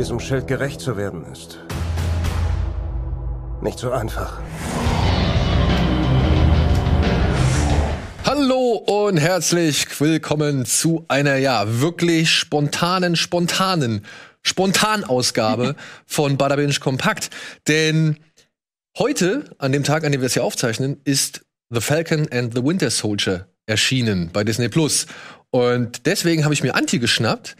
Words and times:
diesem 0.00 0.18
Schild 0.18 0.46
gerecht 0.46 0.80
zu 0.80 0.96
werden 0.96 1.26
ist. 1.30 1.58
Nicht 3.60 3.78
so 3.78 3.92
einfach. 3.92 4.40
Hallo 8.24 8.76
und 8.76 9.18
herzlich 9.18 10.00
willkommen 10.00 10.64
zu 10.64 11.04
einer 11.08 11.36
ja 11.36 11.82
wirklich 11.82 12.30
spontanen, 12.30 13.14
spontanen, 13.14 14.06
Spontanausgabe 14.40 15.76
von 16.06 16.38
Bada 16.38 16.56
Binge 16.56 16.72
Kompakt. 16.80 17.28
Denn 17.68 18.20
heute, 18.96 19.44
an 19.58 19.72
dem 19.72 19.84
Tag, 19.84 20.04
an 20.04 20.12
dem 20.12 20.22
wir 20.22 20.28
es 20.28 20.32
hier 20.32 20.44
aufzeichnen, 20.44 20.98
ist 21.04 21.42
The 21.68 21.82
Falcon 21.82 22.26
and 22.32 22.54
the 22.54 22.64
Winter 22.64 22.88
Soldier 22.88 23.48
erschienen 23.66 24.30
bei 24.32 24.44
Disney 24.44 24.70
Plus. 24.70 25.06
Und 25.50 26.06
deswegen 26.06 26.44
habe 26.44 26.54
ich 26.54 26.62
mir 26.62 26.74
Anti 26.74 27.00
geschnappt, 27.00 27.54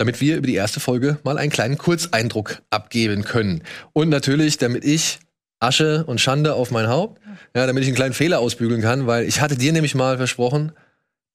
damit 0.00 0.22
wir 0.22 0.38
über 0.38 0.46
die 0.46 0.54
erste 0.54 0.80
Folge 0.80 1.18
mal 1.24 1.36
einen 1.36 1.50
kleinen 1.50 1.76
Kurzeindruck 1.76 2.62
abgeben 2.70 3.22
können. 3.22 3.62
Und 3.92 4.08
natürlich, 4.08 4.56
damit 4.56 4.82
ich 4.82 5.18
Asche 5.58 6.04
und 6.06 6.22
Schande 6.22 6.54
auf 6.54 6.70
mein 6.70 6.88
Haupt, 6.88 7.20
ja, 7.54 7.66
damit 7.66 7.82
ich 7.82 7.88
einen 7.90 7.96
kleinen 7.96 8.14
Fehler 8.14 8.38
ausbügeln 8.38 8.80
kann, 8.80 9.06
weil 9.06 9.26
ich 9.26 9.42
hatte 9.42 9.58
dir 9.58 9.74
nämlich 9.74 9.94
mal 9.94 10.16
versprochen, 10.16 10.72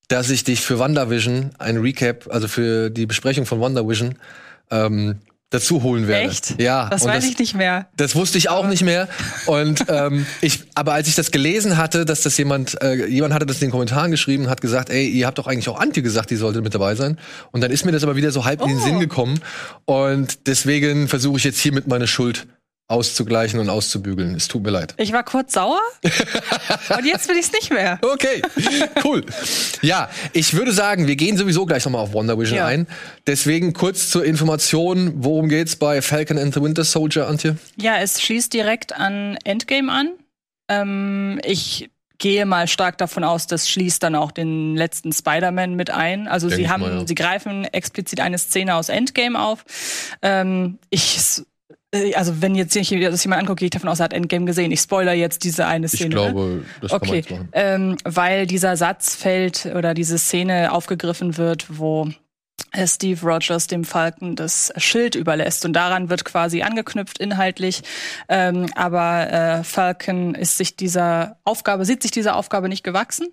dass 0.07 0.31
ich 0.31 0.45
dich 0.45 0.61
für 0.61 0.79
WandaVision 0.79 1.51
ein 1.59 1.77
Recap, 1.77 2.27
also 2.31 2.47
für 2.47 2.89
die 2.89 3.05
Besprechung 3.05 3.45
von 3.45 3.59
WandaVision, 3.59 4.15
ähm, 4.71 5.19
dazu 5.55 5.83
holen 5.83 6.07
werde. 6.07 6.29
Echt? 6.29 6.59
Ja. 6.61 6.89
Das 6.89 7.05
weiß 7.05 7.23
ich 7.25 7.37
nicht 7.39 7.55
mehr. 7.55 7.87
Das 7.97 8.15
wusste 8.15 8.37
ich 8.37 8.49
auch 8.49 8.67
nicht 8.67 8.83
mehr. 8.83 9.07
Und 9.45 9.85
ähm, 9.89 10.25
ich, 10.41 10.63
aber 10.75 10.93
als 10.93 11.07
ich 11.07 11.15
das 11.15 11.31
gelesen 11.31 11.77
hatte, 11.77 12.05
dass 12.05 12.21
das 12.21 12.37
jemand, 12.37 12.81
äh, 12.81 13.05
jemand 13.07 13.33
hatte 13.33 13.45
das 13.45 13.57
in 13.57 13.67
den 13.67 13.71
Kommentaren 13.71 14.11
geschrieben, 14.11 14.49
hat 14.49 14.61
gesagt, 14.61 14.89
ey, 14.89 15.07
ihr 15.07 15.25
habt 15.27 15.37
doch 15.37 15.47
eigentlich 15.47 15.69
auch 15.69 15.79
Antje 15.79 16.03
gesagt, 16.03 16.29
die 16.29 16.35
sollte 16.35 16.61
mit 16.61 16.73
dabei 16.73 16.95
sein. 16.95 17.17
Und 17.51 17.61
dann 17.61 17.71
ist 17.71 17.85
mir 17.85 17.91
das 17.91 18.03
aber 18.03 18.15
wieder 18.15 18.31
so 18.31 18.45
halb 18.45 18.61
in 18.61 18.67
den 18.67 18.77
Oh. 18.77 18.83
Sinn 18.83 18.99
gekommen. 18.99 19.39
Und 19.85 20.47
deswegen 20.47 21.07
versuche 21.07 21.37
ich 21.37 21.43
jetzt 21.43 21.59
hiermit 21.59 21.87
meine 21.87 22.07
Schuld 22.07 22.47
auszugleichen 22.87 23.59
und 23.59 23.69
auszubügeln. 23.69 24.35
Es 24.35 24.47
tut 24.47 24.63
mir 24.63 24.69
leid. 24.69 24.93
Ich 24.97 25.11
war 25.11 25.23
kurz 25.23 25.53
sauer 25.53 25.79
und 26.97 27.05
jetzt 27.05 27.27
bin 27.27 27.35
ich 27.37 27.45
es 27.47 27.51
nicht 27.51 27.71
mehr. 27.71 27.99
Okay, 28.03 28.41
cool. 29.03 29.25
Ja, 29.81 30.09
ich 30.33 30.53
würde 30.53 30.71
sagen, 30.71 31.07
wir 31.07 31.15
gehen 31.15 31.35
sowieso 31.35 31.65
gleich 31.65 31.83
nochmal 31.85 32.01
auf 32.01 32.13
Wonder 32.13 32.37
Vision 32.37 32.57
Ja. 32.57 32.67
ein. 32.67 32.87
Deswegen 33.25 33.73
kurz 33.73 34.09
zur 34.09 34.23
Information, 34.23 35.13
worum 35.23 35.49
geht's 35.49 35.75
bei 35.75 36.01
Falcon 36.01 36.37
and 36.37 36.53
the 36.53 36.61
Winter 36.61 36.83
Soldier, 36.83 37.27
Antje? 37.27 37.57
Ja, 37.75 37.97
es 37.97 38.21
schließt 38.21 38.53
direkt 38.53 38.93
an 38.95 39.37
Endgame 39.43 39.91
an. 39.91 40.09
Ähm, 40.69 41.39
ich 41.43 41.89
gehe 42.17 42.45
mal 42.45 42.67
stark 42.67 42.97
davon 42.97 43.23
aus, 43.23 43.45
das 43.47 43.67
schließt 43.69 44.01
dann 44.03 44.15
auch 44.15 44.31
den 44.31 44.75
letzten 44.75 45.11
Spider-Man 45.11 45.73
mit 45.75 45.89
ein. 45.89 46.27
Also 46.27 46.47
Denk 46.49 46.61
sie 46.61 46.69
haben, 46.69 46.81
mal, 46.81 46.99
ja. 46.99 47.07
sie 47.07 47.15
greifen 47.15 47.65
explizit 47.65 48.19
eine 48.19 48.37
Szene 48.37 48.75
aus 48.75 48.89
Endgame 48.89 49.39
auf. 49.39 49.65
Ähm, 50.21 50.77
ich 50.89 51.19
also 52.15 52.41
wenn 52.41 52.55
jetzt 52.55 52.73
sich 52.73 52.89
das 52.89 53.23
jemand 53.23 53.41
anguckt, 53.41 53.59
gehe 53.59 53.67
ich 53.67 53.71
davon 53.71 53.89
aus, 53.89 53.99
er 53.99 54.05
hat 54.05 54.13
Endgame 54.13 54.45
gesehen. 54.45 54.71
Ich 54.71 54.79
spoiler 54.81 55.13
jetzt 55.13 55.43
diese 55.43 55.65
eine 55.65 55.87
Szene. 55.87 56.09
Ich 56.09 56.15
ne? 56.15 56.31
glaube, 56.31 56.65
das 56.81 56.91
kann 56.91 56.99
man 56.99 57.09
Okay, 57.09 57.15
jetzt 57.17 57.31
machen. 57.31 57.49
ähm, 57.53 57.97
weil 58.03 58.47
dieser 58.47 58.77
Satz 58.77 59.15
fällt 59.15 59.65
oder 59.67 59.93
diese 59.93 60.17
Szene 60.17 60.71
aufgegriffen 60.71 61.37
wird, 61.37 61.65
wo 61.79 62.09
äh, 62.71 62.87
Steve 62.87 63.19
Rogers 63.25 63.67
dem 63.67 63.83
Falken 63.83 64.35
das 64.35 64.73
Schild 64.77 65.15
überlässt 65.15 65.65
und 65.65 65.73
daran 65.73 66.09
wird 66.09 66.25
quasi 66.25 66.61
angeknüpft 66.61 67.17
inhaltlich. 67.19 67.81
Ähm, 68.29 68.67
aber 68.75 69.31
äh, 69.31 69.63
Falcon 69.63 70.35
ist 70.35 70.57
sich 70.57 70.75
dieser 70.75 71.37
Aufgabe, 71.43 71.85
sieht 71.85 72.01
sich 72.01 72.11
dieser 72.11 72.35
Aufgabe 72.35 72.69
nicht 72.69 72.83
gewachsen. 72.83 73.27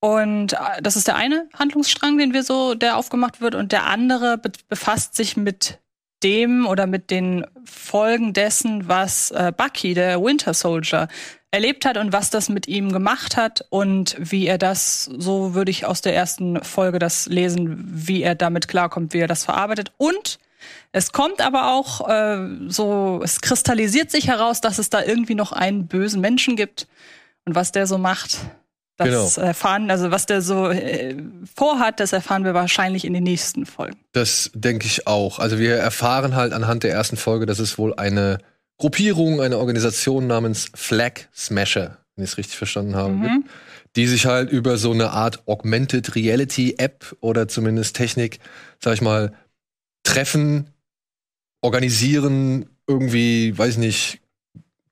Und 0.00 0.52
äh, 0.52 0.56
das 0.82 0.96
ist 0.96 1.06
der 1.06 1.16
eine 1.16 1.48
Handlungsstrang, 1.58 2.18
den 2.18 2.34
wir 2.34 2.42
so, 2.42 2.74
der 2.74 2.96
aufgemacht 2.96 3.40
wird, 3.40 3.54
und 3.54 3.72
der 3.72 3.86
andere 3.86 4.36
be 4.38 4.52
befasst 4.68 5.14
sich 5.16 5.36
mit 5.36 5.78
dem 6.24 6.66
oder 6.66 6.86
mit 6.86 7.10
den 7.10 7.46
Folgen 7.64 8.32
dessen, 8.32 8.88
was 8.88 9.30
äh, 9.30 9.52
Bucky, 9.56 9.94
der 9.94 10.22
Winter 10.22 10.54
Soldier, 10.54 11.08
erlebt 11.50 11.84
hat 11.84 11.98
und 11.98 12.12
was 12.12 12.30
das 12.30 12.48
mit 12.48 12.66
ihm 12.66 12.90
gemacht 12.90 13.36
hat 13.36 13.64
und 13.70 14.16
wie 14.18 14.48
er 14.48 14.58
das, 14.58 15.04
so 15.04 15.54
würde 15.54 15.70
ich 15.70 15.86
aus 15.86 16.00
der 16.00 16.16
ersten 16.16 16.60
Folge 16.64 16.98
das 16.98 17.26
lesen, 17.26 17.76
wie 17.86 18.22
er 18.22 18.34
damit 18.34 18.66
klarkommt, 18.66 19.12
wie 19.12 19.20
er 19.20 19.28
das 19.28 19.44
verarbeitet. 19.44 19.92
Und 19.96 20.40
es 20.90 21.12
kommt 21.12 21.40
aber 21.40 21.72
auch 21.72 22.08
äh, 22.08 22.48
so, 22.68 23.20
es 23.22 23.40
kristallisiert 23.40 24.10
sich 24.10 24.26
heraus, 24.26 24.60
dass 24.60 24.78
es 24.78 24.90
da 24.90 25.02
irgendwie 25.02 25.36
noch 25.36 25.52
einen 25.52 25.86
bösen 25.86 26.20
Menschen 26.20 26.56
gibt 26.56 26.88
und 27.44 27.54
was 27.54 27.70
der 27.70 27.86
so 27.86 27.98
macht. 27.98 28.38
Das 28.96 29.08
Genau. 29.34 29.46
erfahren, 29.48 29.90
also 29.90 30.10
was 30.12 30.26
der 30.26 30.40
so 30.40 30.68
äh, 30.68 31.16
vorhat, 31.54 31.98
das 31.98 32.12
erfahren 32.12 32.44
wir 32.44 32.54
wahrscheinlich 32.54 33.04
in 33.04 33.12
den 33.12 33.24
nächsten 33.24 33.66
Folgen. 33.66 33.96
Das 34.12 34.50
denke 34.54 34.86
ich 34.86 35.06
auch. 35.08 35.40
Also 35.40 35.58
wir 35.58 35.74
erfahren 35.76 36.36
halt 36.36 36.52
anhand 36.52 36.84
der 36.84 36.92
ersten 36.92 37.16
Folge, 37.16 37.44
dass 37.46 37.58
es 37.58 37.76
wohl 37.76 37.94
eine 37.94 38.38
Gruppierung, 38.78 39.40
eine 39.40 39.58
Organisation 39.58 40.26
namens 40.28 40.70
Flag 40.74 41.22
Smasher, 41.34 41.98
wenn 42.14 42.24
ich 42.24 42.30
es 42.32 42.38
richtig 42.38 42.56
verstanden 42.56 42.94
habe, 42.94 43.14
Mhm. 43.14 43.22
gibt, 43.22 43.50
die 43.96 44.06
sich 44.06 44.26
halt 44.26 44.50
über 44.50 44.76
so 44.78 44.92
eine 44.92 45.10
Art 45.10 45.42
Augmented 45.48 46.14
Reality 46.14 46.74
App 46.78 47.16
oder 47.20 47.48
zumindest 47.48 47.96
Technik, 47.96 48.38
sag 48.80 48.94
ich 48.94 49.02
mal, 49.02 49.32
treffen, 50.04 50.70
organisieren, 51.62 52.66
irgendwie, 52.86 53.56
weiß 53.56 53.72
ich 53.72 53.78
nicht, 53.78 54.20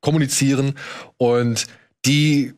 kommunizieren 0.01 0.75
und 1.19 1.67
die 2.07 2.55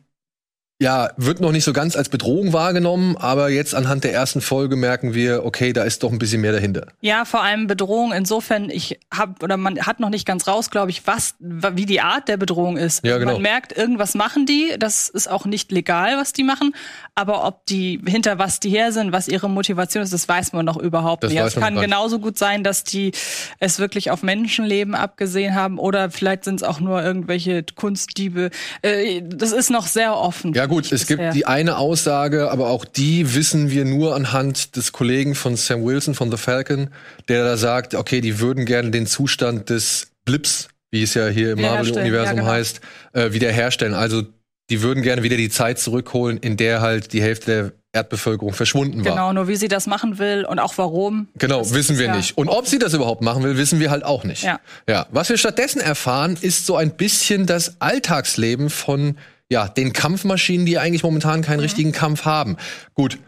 ja, 0.81 1.11
wird 1.15 1.39
noch 1.39 1.53
nicht 1.53 1.63
so 1.63 1.71
ganz 1.71 1.95
als 1.95 2.09
Bedrohung 2.09 2.51
wahrgenommen, 2.51 3.15
aber 3.15 3.49
jetzt 3.49 3.73
anhand 3.73 4.03
der 4.03 4.13
ersten 4.13 4.41
Folge 4.41 4.75
merken 4.75 5.13
wir, 5.13 5.45
okay, 5.45 5.71
da 5.71 5.83
ist 5.83 6.03
doch 6.03 6.11
ein 6.11 6.19
bisschen 6.19 6.41
mehr 6.41 6.51
dahinter. 6.51 6.87
Ja, 6.99 7.23
vor 7.23 7.41
allem 7.43 7.67
Bedrohung. 7.67 8.11
Insofern, 8.11 8.69
ich 8.69 8.99
habe 9.13 9.35
oder 9.41 9.55
man 9.55 9.79
hat 9.85 10.01
noch 10.01 10.09
nicht 10.09 10.25
ganz 10.27 10.47
raus, 10.47 10.69
glaube 10.71 10.91
ich, 10.91 11.07
was 11.07 11.35
wie 11.39 11.85
die 11.85 12.01
Art 12.01 12.27
der 12.27 12.35
Bedrohung 12.35 12.75
ist. 12.75 13.05
Ja, 13.05 13.17
genau. 13.19 13.33
Man 13.33 13.41
merkt, 13.41 13.75
irgendwas 13.77 14.15
machen 14.15 14.45
die. 14.45 14.75
Das 14.77 15.07
ist 15.07 15.29
auch 15.31 15.45
nicht 15.45 15.71
legal, 15.71 16.17
was 16.17 16.33
die 16.33 16.43
machen. 16.43 16.75
Aber 17.15 17.45
ob 17.45 17.65
die 17.67 18.01
hinter 18.05 18.37
was 18.37 18.59
die 18.59 18.69
her 18.69 18.91
sind, 18.91 19.13
was 19.13 19.29
ihre 19.29 19.49
Motivation 19.49 20.03
ist, 20.03 20.11
das 20.11 20.27
weiß 20.27 20.51
man 20.51 20.65
noch 20.65 20.75
überhaupt 20.75 21.23
Das 21.23 21.31
nicht. 21.31 21.41
weiß 21.41 21.55
Es 21.55 21.59
kann 21.61 21.75
genauso 21.79 22.19
gut 22.19 22.37
sein, 22.37 22.65
dass 22.65 22.83
die 22.83 23.13
es 23.59 23.79
wirklich 23.79 24.11
auf 24.11 24.23
Menschenleben 24.23 24.93
abgesehen 24.93 25.55
haben 25.55 25.79
oder 25.79 26.09
vielleicht 26.11 26.43
sind 26.43 26.55
es 26.55 26.63
auch 26.63 26.81
nur 26.81 27.01
irgendwelche 27.01 27.63
Kunstdiebe. 27.63 28.49
Äh, 28.81 29.21
Das 29.23 29.53
ist 29.53 29.69
noch 29.69 29.87
sehr 29.87 30.17
offen. 30.17 30.53
Ja 30.53 30.64
gut, 30.65 30.91
es 30.91 31.07
gibt 31.07 31.19
bisher. 31.19 31.33
die 31.33 31.45
eine 31.45 31.77
Aussage, 31.77 32.51
aber 32.51 32.69
auch 32.69 32.85
die 32.85 33.35
wissen 33.35 33.71
wir 33.71 33.85
nur 33.85 34.15
anhand 34.15 34.75
des 34.75 34.91
Kollegen 34.91 35.35
von 35.35 35.55
Sam 35.55 35.83
Wilson 35.83 36.15
von 36.15 36.31
The 36.31 36.37
Falcon, 36.37 36.89
der 37.27 37.43
da 37.43 37.57
sagt, 37.57 37.95
okay, 37.95 38.21
die 38.21 38.39
würden 38.39 38.65
gerne 38.65 38.91
den 38.91 39.07
Zustand 39.07 39.69
des 39.69 40.07
Blips, 40.25 40.69
wie 40.91 41.03
es 41.03 41.13
ja 41.13 41.27
hier 41.27 41.53
im 41.53 41.61
Marvel-Universum 41.61 42.37
ja, 42.37 42.41
genau. 42.41 42.45
heißt, 42.47 42.81
äh, 43.13 43.31
wiederherstellen. 43.31 43.93
Also 43.93 44.23
die 44.69 44.81
würden 44.81 45.03
gerne 45.03 45.23
wieder 45.23 45.37
die 45.37 45.49
Zeit 45.49 45.79
zurückholen, 45.79 46.37
in 46.37 46.57
der 46.57 46.81
halt 46.81 47.13
die 47.13 47.21
Hälfte 47.21 47.45
der 47.45 47.71
Erdbevölkerung 47.95 48.53
verschwunden 48.53 49.05
war. 49.05 49.11
Genau, 49.13 49.33
nur 49.33 49.47
wie 49.47 49.55
sie 49.55 49.67
das 49.67 49.87
machen 49.87 50.19
will 50.19 50.45
und 50.45 50.59
auch 50.59 50.77
warum. 50.77 51.29
Genau, 51.35 51.59
das 51.59 51.73
wissen 51.73 51.97
wir 51.97 52.07
ja 52.07 52.15
nicht. 52.15 52.37
Und 52.37 52.49
ob 52.49 52.67
sie 52.67 52.77
das 52.77 52.93
überhaupt 52.93 53.21
machen 53.21 53.43
will, 53.43 53.57
wissen 53.57 53.79
wir 53.79 53.89
halt 53.89 54.03
auch 54.03 54.23
nicht. 54.23 54.43
Ja. 54.43 54.59
ja. 54.87 55.05
Was 55.11 55.29
wir 55.29 55.37
stattdessen 55.37 55.79
erfahren, 55.79 56.37
ist 56.39 56.65
so 56.65 56.75
ein 56.75 56.91
bisschen 56.91 57.45
das 57.45 57.79
Alltagsleben 57.79 58.69
von 58.69 59.17
ja, 59.49 59.67
den 59.67 59.93
Kampfmaschinen, 59.93 60.65
die 60.65 60.77
eigentlich 60.77 61.03
momentan 61.03 61.41
keinen 61.41 61.59
richtigen 61.59 61.91
Kampf 61.91 62.25
haben. 62.25 62.57
Gut. 62.93 63.19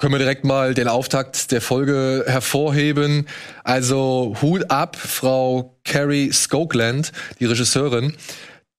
Können 0.00 0.14
wir 0.14 0.18
direkt 0.20 0.44
mal 0.44 0.74
den 0.74 0.86
Auftakt 0.86 1.50
der 1.50 1.60
Folge 1.60 2.24
hervorheben. 2.28 3.26
Also 3.64 4.36
Hut 4.40 4.70
ab, 4.70 4.94
Frau 4.94 5.76
Carrie 5.82 6.30
Skokeland, 6.30 7.10
die 7.40 7.46
Regisseurin. 7.46 8.16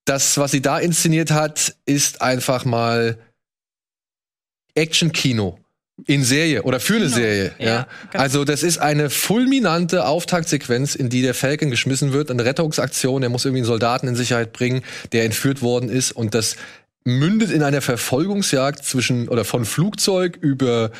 Das, 0.05 0.37
was 0.37 0.51
sie 0.51 0.61
da 0.61 0.79
inszeniert 0.79 1.31
hat, 1.31 1.75
ist 1.85 2.21
einfach 2.21 2.63
mal 2.63 3.17
Action-Kino 4.75 5.59
in 6.05 6.23
Serie 6.23 6.63
oder 6.63 6.79
für 6.79 6.95
eine 6.95 7.05
Kino, 7.05 7.15
Serie. 7.15 7.51
Ja, 7.59 7.65
ja, 7.65 7.87
genau. 8.11 8.23
Also 8.23 8.45
das 8.45 8.63
ist 8.63 8.77
eine 8.77 9.09
fulminante 9.09 10.05
Auftaktsequenz, 10.05 10.95
in 10.95 11.09
die 11.09 11.21
der 11.21 11.33
Falcon 11.33 11.69
geschmissen 11.69 12.13
wird, 12.13 12.31
eine 12.31 12.45
Rettungsaktion. 12.45 13.23
Er 13.23 13.29
muss 13.29 13.45
irgendwie 13.45 13.59
einen 13.59 13.67
Soldaten 13.67 14.07
in 14.07 14.15
Sicherheit 14.15 14.53
bringen, 14.53 14.81
der 15.11 15.25
entführt 15.25 15.61
worden 15.61 15.89
ist 15.89 16.11
und 16.11 16.33
das 16.33 16.55
mündet 17.03 17.51
in 17.51 17.63
einer 17.63 17.81
Verfolgungsjagd 17.81 18.83
zwischen 18.83 19.29
oder 19.29 19.45
von 19.45 19.65
Flugzeug 19.65 20.37
über 20.41 20.91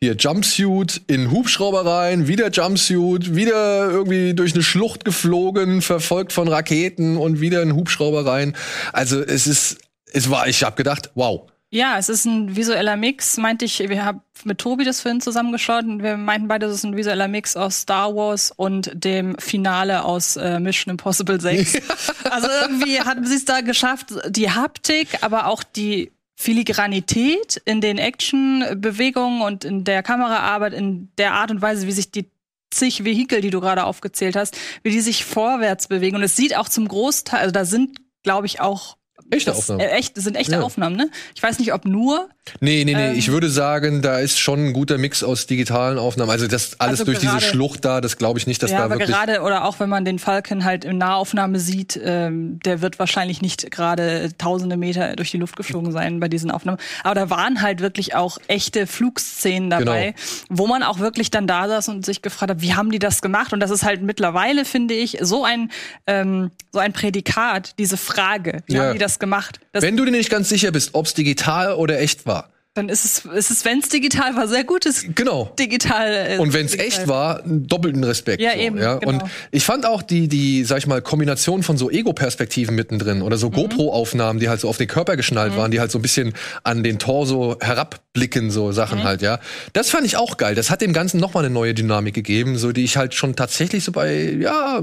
hier 0.00 0.14
Jumpsuit 0.14 1.00
in 1.06 1.30
Hubschrauber 1.30 1.86
rein, 1.86 2.28
wieder 2.28 2.50
Jumpsuit, 2.50 3.34
wieder 3.34 3.90
irgendwie 3.90 4.34
durch 4.34 4.52
eine 4.54 4.62
Schlucht 4.62 5.04
geflogen, 5.04 5.80
verfolgt 5.80 6.34
von 6.34 6.48
Raketen 6.48 7.16
und 7.16 7.40
wieder 7.40 7.62
in 7.62 7.74
Hubschrauber 7.74 8.26
rein. 8.26 8.54
Also 8.92 9.22
es 9.22 9.46
ist, 9.46 9.78
es 10.12 10.28
war, 10.30 10.48
ich 10.48 10.64
habe 10.64 10.76
gedacht, 10.76 11.10
wow. 11.14 11.50
Ja, 11.76 11.98
es 11.98 12.08
ist 12.08 12.24
ein 12.24 12.56
visueller 12.56 12.96
Mix, 12.96 13.36
meinte 13.36 13.66
ich, 13.66 13.80
wir 13.80 14.02
haben 14.02 14.22
mit 14.44 14.56
Tobi 14.56 14.82
das 14.82 15.02
vorhin 15.02 15.20
zusammengeschaut 15.20 15.84
und 15.84 16.02
wir 16.02 16.16
meinten 16.16 16.48
beide, 16.48 16.64
das 16.64 16.76
ist 16.76 16.84
ein 16.84 16.96
visueller 16.96 17.28
Mix 17.28 17.54
aus 17.54 17.82
Star 17.82 18.16
Wars 18.16 18.50
und 18.50 18.90
dem 18.94 19.36
Finale 19.38 20.02
aus 20.02 20.36
äh, 20.36 20.58
Mission 20.58 20.92
Impossible 20.92 21.38
6. 21.38 21.82
also 22.30 22.48
irgendwie 22.62 23.02
hatten 23.02 23.26
sie 23.26 23.34
es 23.34 23.44
da 23.44 23.60
geschafft, 23.60 24.06
die 24.26 24.50
Haptik, 24.50 25.22
aber 25.22 25.48
auch 25.48 25.62
die 25.62 26.12
Filigranität 26.34 27.60
in 27.66 27.82
den 27.82 27.98
Actionbewegungen 27.98 29.42
und 29.42 29.66
in 29.66 29.84
der 29.84 30.02
Kameraarbeit, 30.02 30.72
in 30.72 31.10
der 31.18 31.34
Art 31.34 31.50
und 31.50 31.60
Weise, 31.60 31.86
wie 31.86 31.92
sich 31.92 32.10
die 32.10 32.30
zig 32.70 33.04
Vehikel, 33.04 33.42
die 33.42 33.50
du 33.50 33.60
gerade 33.60 33.84
aufgezählt 33.84 34.34
hast, 34.34 34.56
wie 34.82 34.92
die 34.92 35.02
sich 35.02 35.26
vorwärts 35.26 35.88
bewegen. 35.88 36.16
Und 36.16 36.22
es 36.22 36.36
sieht 36.36 36.56
auch 36.56 36.70
zum 36.70 36.88
Großteil, 36.88 37.40
also 37.40 37.52
da 37.52 37.66
sind, 37.66 37.98
glaube 38.22 38.46
ich, 38.46 38.62
auch 38.62 38.95
Echte 39.30 39.50
das, 39.50 39.58
Aufnahmen. 39.58 39.80
Äh, 39.80 39.88
echt, 39.90 40.16
das 40.16 40.24
sind 40.24 40.36
echte 40.36 40.52
Ja. 40.52 40.60
Aufnahmen, 40.60 40.94
ne? 40.96 41.10
Ich 41.34 41.42
weiß 41.42 41.58
nicht, 41.58 41.72
ob 41.72 41.84
nur. 41.84 42.28
Nee, 42.60 42.84
nee, 42.84 42.94
nee. 42.94 43.08
Ähm, 43.10 43.16
ich 43.18 43.32
würde 43.32 43.50
sagen, 43.50 44.00
da 44.02 44.18
ist 44.20 44.38
schon 44.38 44.66
ein 44.66 44.72
guter 44.72 44.98
Mix 44.98 45.24
aus 45.24 45.46
digitalen 45.48 45.98
Aufnahmen. 45.98 46.30
Also 46.30 46.46
das 46.46 46.78
alles 46.78 47.00
Also 47.00 47.06
durch 47.06 47.18
diese 47.18 47.32
gerade- 47.32 47.44
Schlucht 47.44 47.84
da, 47.84 48.00
das 48.00 48.18
glaube 48.18 48.38
ich 48.38 48.46
nicht, 48.46 48.62
dass 48.62 48.70
ja, 48.70 48.78
da 48.78 48.84
aber 48.84 48.94
wirklich. 48.98 49.10
gerade, 49.16 49.40
oder 49.42 49.64
auch 49.64 49.80
wenn 49.80 49.88
man 49.88 50.04
den 50.04 50.20
Falcon 50.20 50.64
halt 50.64 50.84
in 50.84 50.98
Nahaufnahme 50.98 51.58
sieht, 51.58 51.98
ähm, 52.04 52.60
der 52.64 52.82
wird 52.82 53.00
wahrscheinlich 53.00 53.42
nicht 53.42 53.68
gerade 53.72 54.30
tausende 54.38 54.76
Meter 54.76 55.16
durch 55.16 55.32
die 55.32 55.38
Luft 55.38 55.56
geflogen 55.56 55.90
sein 55.90 56.20
bei 56.20 56.28
diesen 56.28 56.52
Aufnahmen. 56.52 56.78
Aber 57.02 57.14
da 57.16 57.28
waren 57.28 57.62
halt 57.62 57.80
wirklich 57.80 58.14
auch 58.14 58.38
echte 58.46 58.86
Flugszenen 58.86 59.70
dabei, 59.70 60.12
Genau. 60.12 60.60
wo 60.60 60.66
man 60.68 60.82
auch 60.84 61.00
wirklich 61.00 61.30
dann 61.30 61.48
da 61.48 61.66
saß 61.66 61.88
und 61.88 62.06
sich 62.06 62.22
gefragt 62.22 62.50
hat, 62.50 62.60
wie 62.60 62.74
haben 62.74 62.92
die 62.92 62.98
das 63.00 63.22
gemacht? 63.22 63.52
Und 63.52 63.58
das 63.60 63.70
ist 63.70 63.82
halt 63.82 64.02
mittlerweile, 64.02 64.64
finde 64.64 64.94
ich, 64.94 65.18
so 65.20 65.44
ein, 65.44 65.70
ähm, 66.06 66.52
so 66.72 66.78
ein 66.78 66.92
Prädikat, 66.92 67.74
diese 67.78 67.96
Frage, 67.96 68.62
wie 68.66 68.74
Ja. 68.74 68.84
haben 68.84 68.92
die 68.92 68.98
das 68.98 69.05
gemacht? 69.18 69.60
Das, 69.72 69.82
Wenn 69.82 69.96
du 69.96 70.04
dir 70.04 70.10
nicht 70.10 70.30
ganz 70.30 70.48
sicher 70.48 70.70
bist, 70.72 70.90
ob 70.94 71.06
es 71.06 71.14
digital 71.14 71.72
oder 71.74 71.98
echt 72.00 72.26
war. 72.26 72.50
dann 72.74 72.90
ist 72.90 73.06
es, 73.06 73.24
ist 73.24 73.50
es 73.50 73.64
wenn 73.64 73.78
es 73.78 73.88
digital 73.88 74.36
war, 74.36 74.46
sehr 74.48 74.62
gutes 74.64 75.06
Genau. 75.14 75.50
digital. 75.58 76.26
Äh, 76.32 76.38
Und 76.38 76.52
wenn 76.52 76.66
es 76.66 76.74
echt 76.78 77.08
war, 77.08 77.40
doppelten 77.46 78.04
Respekt. 78.04 78.42
Ja, 78.42 78.52
so, 78.52 78.58
eben, 78.58 78.76
Ja? 78.76 78.96
genau. 78.98 79.12
Und 79.12 79.22
ich 79.50 79.64
fand 79.64 79.86
auch 79.86 80.02
die, 80.02 80.28
die, 80.28 80.62
sag 80.64 80.76
ich 80.78 80.86
mal, 80.86 81.00
Kombination 81.00 81.62
von 81.62 81.78
so 81.78 81.90
Ego-Perspektiven 81.90 82.74
mittendrin 82.74 83.22
oder 83.22 83.36
Mhm. 83.36 83.40
so 83.40 83.50
GoPro-Aufnahmen, 83.50 84.40
die 84.40 84.50
halt 84.50 84.60
so 84.60 84.68
auf 84.68 84.76
den 84.76 84.88
Körper 84.88 85.16
geschnallt 85.16 85.56
waren, 85.56 85.70
die 85.70 85.80
halt 85.80 85.90
so 85.90 85.98
ein 85.98 86.02
bisschen 86.02 86.34
an 86.64 86.82
den 86.82 86.98
Torso 86.98 87.56
herabblicken, 87.62 88.50
so 88.50 88.66
Mhm. 88.66 88.72
Sachen 88.72 89.04
halt, 89.04 89.22
ja. 89.22 89.40
Das 89.72 89.88
fand 89.88 90.04
ich 90.04 90.18
auch 90.18 90.36
geil. 90.36 90.54
Das 90.54 90.68
hat 90.70 90.82
dem 90.82 90.92
Ganzen 90.92 91.18
nochmal 91.18 91.46
eine 91.46 91.54
neue 91.54 91.72
Dynamik 91.72 92.12
gegeben, 92.14 92.58
so 92.58 92.72
die 92.72 92.84
ich 92.84 92.98
halt 92.98 93.14
schon 93.14 93.36
tatsächlich 93.36 93.84
so 93.84 93.92
bei, 93.92 94.36
ja, 94.38 94.82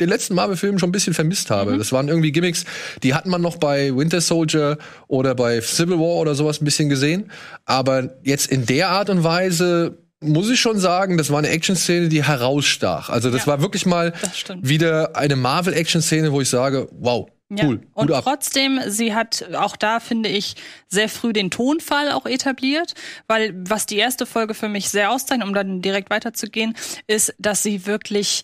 den 0.00 0.08
letzten 0.08 0.34
Marvel-Filmen 0.34 0.78
schon 0.78 0.88
ein 0.88 0.92
bisschen 0.92 1.14
vermisst 1.14 1.50
Mhm. 1.50 1.54
habe. 1.54 1.78
Das 1.78 1.92
waren 1.92 2.08
irgendwie 2.08 2.32
Gimmicks, 2.32 2.64
die 3.02 3.14
hat 3.14 3.26
man 3.26 3.40
noch 3.42 3.56
bei 3.56 3.94
Winter 3.96 4.20
Soldier 4.20 4.78
oder 5.08 5.34
bei 5.34 5.60
Civil 5.60 5.98
War 5.98 6.16
oder 6.20 6.34
sowas 6.34 6.60
ein 6.60 6.64
bisschen 6.64 6.88
gesehen. 6.88 7.30
Aber 7.64 8.10
jetzt 8.22 8.46
in 8.50 8.66
der 8.66 8.88
Art 8.90 9.10
und 9.10 9.24
Weise 9.24 9.98
muss 10.20 10.48
ich 10.50 10.60
schon 10.60 10.78
sagen, 10.78 11.18
das 11.18 11.30
war 11.30 11.38
eine 11.38 11.48
Action-Szene, 11.48 12.08
die 12.08 12.22
herausstach. 12.22 13.10
Also 13.10 13.28
das 13.30 13.40
Ja, 13.42 13.46
war 13.48 13.60
wirklich 13.62 13.86
mal 13.86 14.12
wieder 14.60 15.16
eine 15.16 15.34
Marvel-Action-Szene, 15.34 16.30
wo 16.32 16.40
ich 16.40 16.48
sage, 16.48 16.88
wow, 16.92 17.28
Ja. 17.50 17.66
cool, 17.66 17.80
Und 17.92 18.08
trotzdem, 18.08 18.78
sie 18.86 19.14
hat 19.14 19.44
auch 19.54 19.76
da, 19.76 19.98
finde 20.00 20.28
ich, 20.28 20.54
sehr 20.88 21.08
früh 21.08 21.32
den 21.32 21.50
Tonfall 21.50 22.12
auch 22.12 22.24
etabliert, 22.26 22.94
weil 23.26 23.52
was 23.68 23.84
die 23.86 23.96
erste 23.98 24.24
Folge 24.24 24.54
für 24.54 24.68
mich 24.68 24.88
sehr 24.90 25.10
auszeichnet, 25.10 25.46
um 25.48 25.54
dann 25.54 25.82
direkt 25.82 26.08
weiterzugehen, 26.08 26.76
ist, 27.08 27.34
dass 27.38 27.62
sie 27.64 27.84
wirklich 27.86 28.42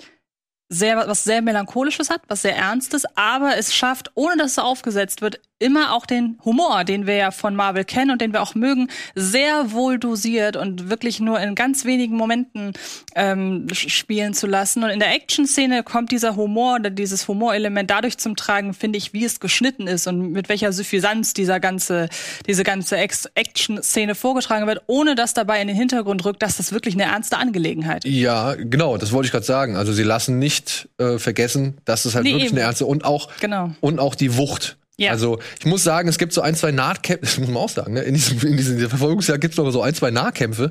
sehr, 0.69 0.97
was 0.97 1.25
sehr 1.25 1.43
Melancholisches 1.43 2.11
hat, 2.11 2.23
was 2.29 2.43
sehr 2.43 2.57
Ernstes, 2.57 3.05
aber 3.15 3.57
es 3.57 3.75
schafft, 3.75 4.11
ohne 4.15 4.37
dass 4.37 4.53
es 4.53 4.59
aufgesetzt 4.59 5.23
wird, 5.23 5.41
immer 5.59 5.93
auch 5.95 6.07
den 6.07 6.39
Humor, 6.45 6.85
den 6.85 7.07
wir 7.07 7.17
ja 7.17 7.31
von 7.31 7.57
Marvel 7.57 7.85
kennen 7.85 8.11
und 8.13 8.21
den 8.21 8.33
wir 8.33 8.43
auch 8.43 8.55
mögen, 8.55 8.89
sehr 9.15 9.73
wohl 9.73 9.99
dosiert 9.99 10.57
und 10.57 10.89
wirklich 10.91 11.21
nur 11.21 11.41
in 11.41 11.55
ganz 11.55 11.85
wenigen 11.85 12.17
Momenten 12.17 12.73
ähm, 13.15 13.67
spielen 13.73 14.35
zu 14.35 14.47
lassen. 14.47 14.85
Und 14.85 14.91
in 14.91 15.01
der 15.01 15.13
Action-Szene 15.15 15.83
kommt 15.83 16.13
dieser 16.13 16.37
Humor 16.37 16.77
oder 16.77 16.91
dieses 16.91 17.27
Humorelement 17.29 17.91
dadurch 17.91 18.19
zum 18.19 18.37
Tragen, 18.37 18.73
finde 18.75 18.99
ich, 18.99 19.13
wie 19.13 19.25
es 19.25 19.41
geschnitten 19.41 19.87
ist 19.87 20.07
und 20.07 20.33
mit 20.33 20.49
welcher 20.49 20.73
Suffisanz 20.73 21.35
dieser 21.35 21.59
ganze, 21.61 22.09
diese 22.47 22.63
ganze 22.63 22.97
Action-Szene 22.97 24.15
vorgetragen 24.15 24.67
wird, 24.67 24.83
ohne 24.87 25.15
dass 25.15 25.35
dabei 25.35 25.61
in 25.61 25.69
den 25.69 25.77
Hintergrund 25.77 26.25
rückt, 26.25 26.43
dass 26.43 26.57
das 26.57 26.73
wirklich 26.73 26.95
eine 26.95 27.05
ernste 27.05 27.37
Angelegenheit 27.39 28.05
ist. 28.05 28.13
Ja, 28.15 28.55
genau, 28.55 28.97
das 28.97 29.13
wollte 29.13 29.27
ich 29.27 29.33
gerade 29.33 29.45
sagen. 29.47 29.77
Also 29.77 29.93
sie 29.93 30.03
lassen 30.05 30.39
nicht 30.39 30.89
äh, 30.99 31.19
vergessen, 31.19 31.79
dass 31.85 32.05
es 32.05 32.15
halt 32.15 32.25
Nee, 32.25 32.31
wirklich 32.33 32.47
eben. 32.51 32.57
eine 32.59 32.67
ernste 32.67 32.87
und 32.87 33.05
auch 33.05 33.29
Genau. 33.41 33.71
und 33.81 33.99
auch 33.99 34.15
die 34.15 34.37
Wucht. 34.37 34.77
Ja. 34.99 35.13
Also 35.13 35.39
ich 35.61 35.67
muss 35.67 35.85
sagen, 35.85 36.09
es 36.09 36.19
gibt 36.19 36.33
so 36.33 36.41
ein, 36.41 36.55
zwei 36.55 36.73
Nahkämpfe, 36.73 37.21
das 37.25 37.39
muss 37.39 37.49
man 37.49 37.57
auch 37.57 37.69
sagen, 37.69 37.93
ne? 37.95 38.01
in 38.03 38.15
diesem, 38.15 38.41
in 38.47 38.57
diesem 38.57 38.79
Verfolgungsjahr 38.89 39.39
gibt 39.39 39.55
es 39.55 39.59
noch 39.59 39.71
so 39.71 39.81
ein, 39.83 39.95
zwei 39.95 40.11
Nahkämpfe. 40.11 40.71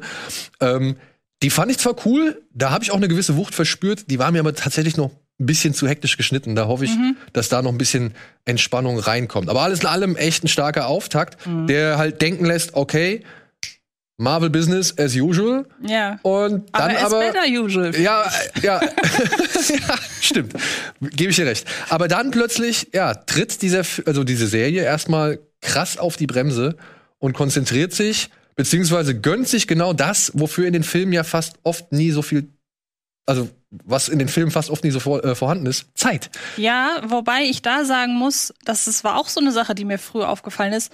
Ähm, 0.59 0.97
die 1.43 1.49
fand 1.49 1.71
ich 1.71 1.77
zwar 1.77 1.95
cool, 2.05 2.41
da 2.53 2.71
habe 2.71 2.83
ich 2.83 2.91
auch 2.91 2.95
eine 2.97 3.07
gewisse 3.07 3.35
Wucht 3.37 3.53
verspürt, 3.55 4.09
die 4.09 4.19
war 4.19 4.31
mir 4.31 4.39
aber 4.39 4.53
tatsächlich 4.55 4.97
noch 4.97 5.11
ein 5.39 5.45
bisschen 5.45 5.75
zu 5.75 5.87
hektisch 5.87 6.17
geschnitten. 6.17 6.55
Da 6.55 6.65
hoffe 6.67 6.85
ich, 6.85 6.91
Mhm. 6.95 7.15
dass 7.31 7.47
da 7.47 7.61
noch 7.61 7.71
ein 7.71 7.77
bisschen 7.77 8.15
Entspannung 8.45 8.97
reinkommt. 8.97 9.49
Aber 9.49 9.61
alles 9.61 9.81
in 9.81 9.85
allem 9.85 10.15
echt 10.15 10.43
ein 10.43 10.47
starker 10.47 10.87
Auftakt, 10.87 11.45
Mhm. 11.45 11.67
der 11.67 11.99
halt 11.99 12.21
denken 12.23 12.43
lässt, 12.45 12.73
okay, 12.73 13.23
Marvel 14.19 14.49
Business 14.49 14.97
as 14.97 15.15
usual. 15.15 15.65
Ja. 15.87 16.17
Und 16.23 16.67
Aber 16.71 16.87
dann 16.87 16.95
es 16.95 17.03
aber. 17.03 17.19
better 17.19 17.43
usual. 17.47 17.95
Ja, 17.99 18.25
ja. 18.63 18.81
ja, 19.69 19.95
stimmt. 20.21 20.53
Gebe 21.01 21.31
ich 21.31 21.35
dir 21.35 21.45
recht. 21.45 21.65
Aber 21.89 22.07
dann 22.07 22.31
plötzlich, 22.31 22.89
ja, 22.93 23.13
tritt 23.13 23.61
dieser, 23.61 23.83
also 24.05 24.23
diese 24.23 24.47
Serie 24.47 24.83
erstmal 24.83 25.39
krass 25.61 25.97
auf 25.97 26.17
die 26.17 26.27
Bremse 26.27 26.77
und 27.19 27.33
konzentriert 27.33 27.93
sich, 27.93 28.29
beziehungsweise 28.55 29.19
gönnt 29.19 29.47
sich 29.47 29.67
genau 29.67 29.93
das, 29.93 30.31
wofür 30.35 30.67
in 30.67 30.73
den 30.73 30.83
Filmen 30.83 31.13
ja 31.13 31.23
fast 31.23 31.57
oft 31.63 31.91
nie 31.91 32.11
so 32.11 32.21
viel, 32.21 32.49
also 33.25 33.49
was 33.69 34.09
in 34.09 34.19
den 34.19 34.29
Filmen 34.29 34.51
fast 34.51 34.69
oft 34.69 34.83
nie 34.83 34.91
so 34.91 34.99
vor, 34.99 35.23
äh, 35.23 35.35
vorhanden 35.35 35.65
ist, 35.65 35.87
Zeit. 35.95 36.29
Ja, 36.55 37.01
wobei 37.05 37.43
ich 37.43 37.61
da 37.61 37.85
sagen 37.85 38.15
muss, 38.15 38.53
dass 38.63 38.87
es 38.87 39.03
war 39.03 39.17
auch 39.17 39.27
so 39.27 39.41
eine 39.41 39.51
Sache, 39.51 39.75
die 39.75 39.85
mir 39.85 39.99
früher 39.99 40.29
aufgefallen 40.29 40.73
ist. 40.73 40.91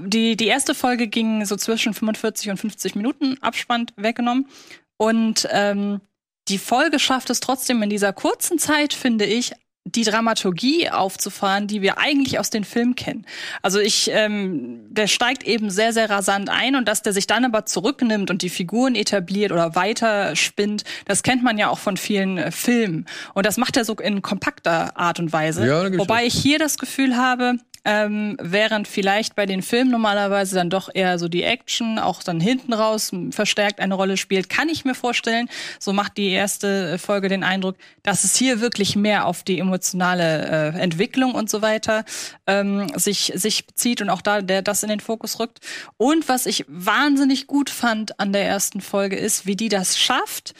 Die, 0.00 0.36
die 0.36 0.46
erste 0.46 0.74
Folge 0.74 1.08
ging 1.08 1.44
so 1.44 1.56
zwischen 1.56 1.92
45 1.92 2.50
und 2.50 2.56
50 2.56 2.94
Minuten 2.94 3.36
Abspann 3.42 3.86
weggenommen. 3.96 4.48
Und 4.96 5.46
ähm, 5.50 6.00
die 6.48 6.58
Folge 6.58 6.98
schafft 6.98 7.30
es 7.30 7.40
trotzdem 7.40 7.82
in 7.82 7.90
dieser 7.90 8.12
kurzen 8.12 8.58
Zeit, 8.58 8.92
finde 8.92 9.24
ich, 9.24 9.52
die 9.86 10.02
Dramaturgie 10.02 10.88
aufzufahren, 10.88 11.66
die 11.66 11.82
wir 11.82 11.98
eigentlich 11.98 12.38
aus 12.38 12.48
den 12.48 12.64
Filmen 12.64 12.94
kennen. 12.94 13.26
Also 13.60 13.80
ich, 13.80 14.10
ähm, 14.10 14.86
der 14.88 15.06
steigt 15.08 15.44
eben 15.44 15.68
sehr, 15.68 15.92
sehr 15.92 16.08
rasant 16.08 16.48
ein 16.48 16.74
und 16.74 16.88
dass 16.88 17.02
der 17.02 17.12
sich 17.12 17.26
dann 17.26 17.44
aber 17.44 17.66
zurücknimmt 17.66 18.30
und 18.30 18.40
die 18.40 18.48
Figuren 18.48 18.94
etabliert 18.94 19.52
oder 19.52 19.74
weiter 19.74 20.36
spinnt, 20.36 20.84
das 21.04 21.22
kennt 21.22 21.42
man 21.42 21.58
ja 21.58 21.68
auch 21.68 21.78
von 21.78 21.98
vielen 21.98 22.38
äh, 22.38 22.50
Filmen. 22.50 23.04
Und 23.34 23.44
das 23.44 23.58
macht 23.58 23.76
er 23.76 23.84
so 23.84 23.94
in 23.96 24.22
kompakter 24.22 24.96
Art 24.96 25.18
und 25.20 25.32
Weise. 25.34 25.66
Ja, 25.66 25.98
Wobei 25.98 26.24
ich 26.24 26.34
hier 26.34 26.58
das 26.58 26.78
Gefühl 26.78 27.18
habe, 27.18 27.58
ähm, 27.84 28.36
während 28.40 28.88
vielleicht 28.88 29.34
bei 29.34 29.46
den 29.46 29.62
Filmen 29.62 29.90
normalerweise 29.90 30.56
dann 30.56 30.70
doch 30.70 30.88
eher 30.92 31.18
so 31.18 31.28
die 31.28 31.42
Action 31.42 31.98
auch 31.98 32.22
dann 32.22 32.40
hinten 32.40 32.72
raus 32.72 33.12
verstärkt 33.30 33.80
eine 33.80 33.94
Rolle 33.94 34.16
spielt, 34.16 34.48
kann 34.48 34.68
ich 34.68 34.84
mir 34.84 34.94
vorstellen, 34.94 35.48
so 35.78 35.92
macht 35.92 36.16
die 36.16 36.30
erste 36.30 36.98
Folge 36.98 37.28
den 37.28 37.44
Eindruck, 37.44 37.76
dass 38.02 38.24
es 38.24 38.36
hier 38.36 38.60
wirklich 38.60 38.96
mehr 38.96 39.26
auf 39.26 39.42
die 39.42 39.58
emotionale 39.58 40.74
äh, 40.74 40.80
Entwicklung 40.80 41.34
und 41.34 41.50
so 41.50 41.62
weiter 41.62 42.04
ähm, 42.46 42.88
sich, 42.96 43.32
sich 43.34 43.66
bezieht 43.66 44.00
und 44.00 44.10
auch 44.10 44.22
da 44.22 44.40
der 44.40 44.62
das 44.62 44.82
in 44.82 44.88
den 44.88 45.00
Fokus 45.00 45.38
rückt. 45.38 45.60
Und 45.96 46.28
was 46.28 46.46
ich 46.46 46.64
wahnsinnig 46.68 47.46
gut 47.46 47.70
fand 47.70 48.18
an 48.20 48.32
der 48.32 48.46
ersten 48.46 48.80
Folge 48.80 49.16
ist, 49.16 49.46
wie 49.46 49.56
die 49.56 49.68
das 49.68 49.98
schafft, 49.98 50.54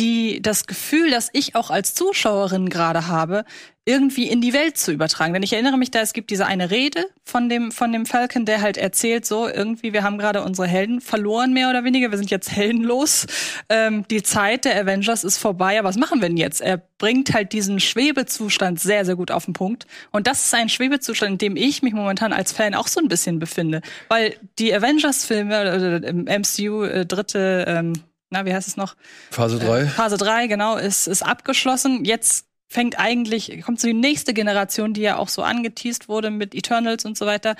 die 0.00 0.40
das 0.40 0.66
Gefühl, 0.66 1.10
das 1.10 1.28
ich 1.34 1.54
auch 1.54 1.70
als 1.70 1.94
Zuschauerin 1.94 2.70
gerade 2.70 3.06
habe, 3.06 3.44
irgendwie 3.84 4.28
in 4.28 4.40
die 4.40 4.52
Welt 4.52 4.78
zu 4.78 4.92
übertragen. 4.92 5.34
Denn 5.34 5.42
ich 5.42 5.52
erinnere 5.52 5.76
mich 5.76 5.90
da, 5.90 6.00
es 6.00 6.12
gibt 6.12 6.30
diese 6.30 6.46
eine 6.46 6.70
Rede 6.70 7.06
von 7.24 7.48
dem, 7.48 7.70
von 7.70 7.92
dem 7.92 8.06
Falcon, 8.06 8.46
der 8.46 8.62
halt 8.62 8.78
erzählt, 8.78 9.26
so 9.26 9.48
irgendwie, 9.48 9.92
wir 9.92 10.02
haben 10.02 10.16
gerade 10.16 10.42
unsere 10.42 10.68
Helden 10.68 11.00
verloren, 11.00 11.52
mehr 11.52 11.68
oder 11.68 11.84
weniger. 11.84 12.10
Wir 12.10 12.16
sind 12.16 12.30
jetzt 12.30 12.50
heldenlos. 12.50 13.26
Ähm, 13.68 14.06
die 14.08 14.22
Zeit 14.22 14.64
der 14.64 14.80
Avengers 14.80 15.24
ist 15.24 15.38
vorbei. 15.38 15.78
Aber 15.78 15.88
was 15.88 15.96
machen 15.96 16.22
wir 16.22 16.28
denn 16.28 16.38
jetzt? 16.38 16.60
Er 16.60 16.78
bringt 16.98 17.34
halt 17.34 17.52
diesen 17.52 17.80
Schwebezustand 17.80 18.80
sehr, 18.80 19.04
sehr 19.04 19.16
gut 19.16 19.30
auf 19.30 19.44
den 19.44 19.54
Punkt. 19.54 19.86
Und 20.12 20.26
das 20.26 20.44
ist 20.44 20.54
ein 20.54 20.68
Schwebezustand, 20.68 21.32
in 21.32 21.38
dem 21.38 21.56
ich 21.56 21.82
mich 21.82 21.92
momentan 21.92 22.32
als 22.32 22.52
Fan 22.52 22.74
auch 22.74 22.86
so 22.86 23.00
ein 23.00 23.08
bisschen 23.08 23.38
befinde. 23.38 23.82
Weil 24.08 24.36
die 24.58 24.74
Avengers-Filme, 24.74 25.60
oder 25.60 26.08
im 26.08 26.24
MCU, 26.24 26.84
äh, 26.84 27.04
dritte, 27.04 27.64
ähm, 27.66 27.92
na, 28.30 28.46
wie 28.46 28.54
heißt 28.54 28.68
es 28.68 28.76
noch? 28.76 28.94
Phase 29.30 29.58
3. 29.58 29.86
Phase 29.86 30.16
3, 30.16 30.46
genau, 30.46 30.76
ist, 30.76 31.06
ist 31.06 31.22
abgeschlossen. 31.22 32.04
Jetzt 32.04 32.46
fängt 32.68 32.98
eigentlich, 32.98 33.60
kommt 33.62 33.80
so 33.80 33.88
die 33.88 33.94
nächste 33.94 34.32
Generation, 34.32 34.94
die 34.94 35.02
ja 35.02 35.16
auch 35.16 35.28
so 35.28 35.42
angeteased 35.42 36.08
wurde 36.08 36.30
mit 36.30 36.54
Eternals 36.54 37.04
und 37.04 37.18
so 37.18 37.26
weiter. 37.26 37.56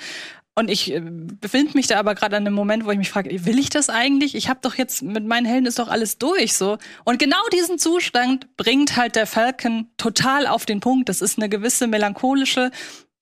Und 0.53 0.69
ich 0.69 0.93
äh, 0.93 1.01
befinde 1.01 1.71
mich 1.75 1.87
da 1.87 1.99
aber 1.99 2.15
gerade 2.15 2.37
an 2.37 2.45
einem 2.45 2.55
Moment, 2.55 2.85
wo 2.85 2.91
ich 2.91 2.97
mich 2.97 3.09
frage, 3.09 3.45
will 3.45 3.59
ich 3.59 3.69
das 3.69 3.89
eigentlich? 3.89 4.35
Ich 4.35 4.49
habe 4.49 4.59
doch 4.61 4.75
jetzt 4.75 5.01
mit 5.01 5.25
meinen 5.25 5.45
Helden 5.45 5.65
ist 5.65 5.79
doch 5.79 5.87
alles 5.87 6.17
durch 6.17 6.53
so. 6.53 6.77
Und 7.03 7.19
genau 7.19 7.41
diesen 7.53 7.77
Zustand 7.77 8.55
bringt 8.57 8.97
halt 8.97 9.15
der 9.15 9.27
Falcon 9.27 9.87
total 9.97 10.47
auf 10.47 10.65
den 10.65 10.79
Punkt. 10.79 11.09
Das 11.09 11.21
ist 11.21 11.37
eine 11.37 11.49
gewisse 11.49 11.87
melancholische, 11.87 12.71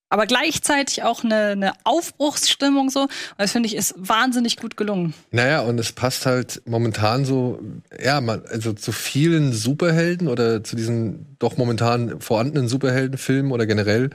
aber 0.10 0.26
gleichzeitig 0.26 1.04
auch 1.04 1.24
eine, 1.24 1.50
eine 1.50 1.74
Aufbruchsstimmung 1.84 2.90
so. 2.90 3.02
Und 3.02 3.10
das 3.38 3.52
finde 3.52 3.68
ich 3.68 3.76
ist 3.76 3.94
wahnsinnig 3.98 4.58
gut 4.58 4.76
gelungen. 4.76 5.14
Naja, 5.32 5.62
und 5.62 5.80
es 5.80 5.92
passt 5.92 6.26
halt 6.26 6.62
momentan 6.66 7.26
so, 7.26 7.60
ja, 8.04 8.20
man, 8.20 8.44
also 8.50 8.74
zu 8.74 8.92
vielen 8.92 9.54
Superhelden 9.54 10.28
oder 10.28 10.64
zu 10.64 10.76
diesen 10.76 11.38
doch 11.40 11.58
momentan 11.58 12.20
vorhandenen 12.22 12.68
Superheldenfilmen 12.68 13.52
oder 13.52 13.66
generell 13.66 14.10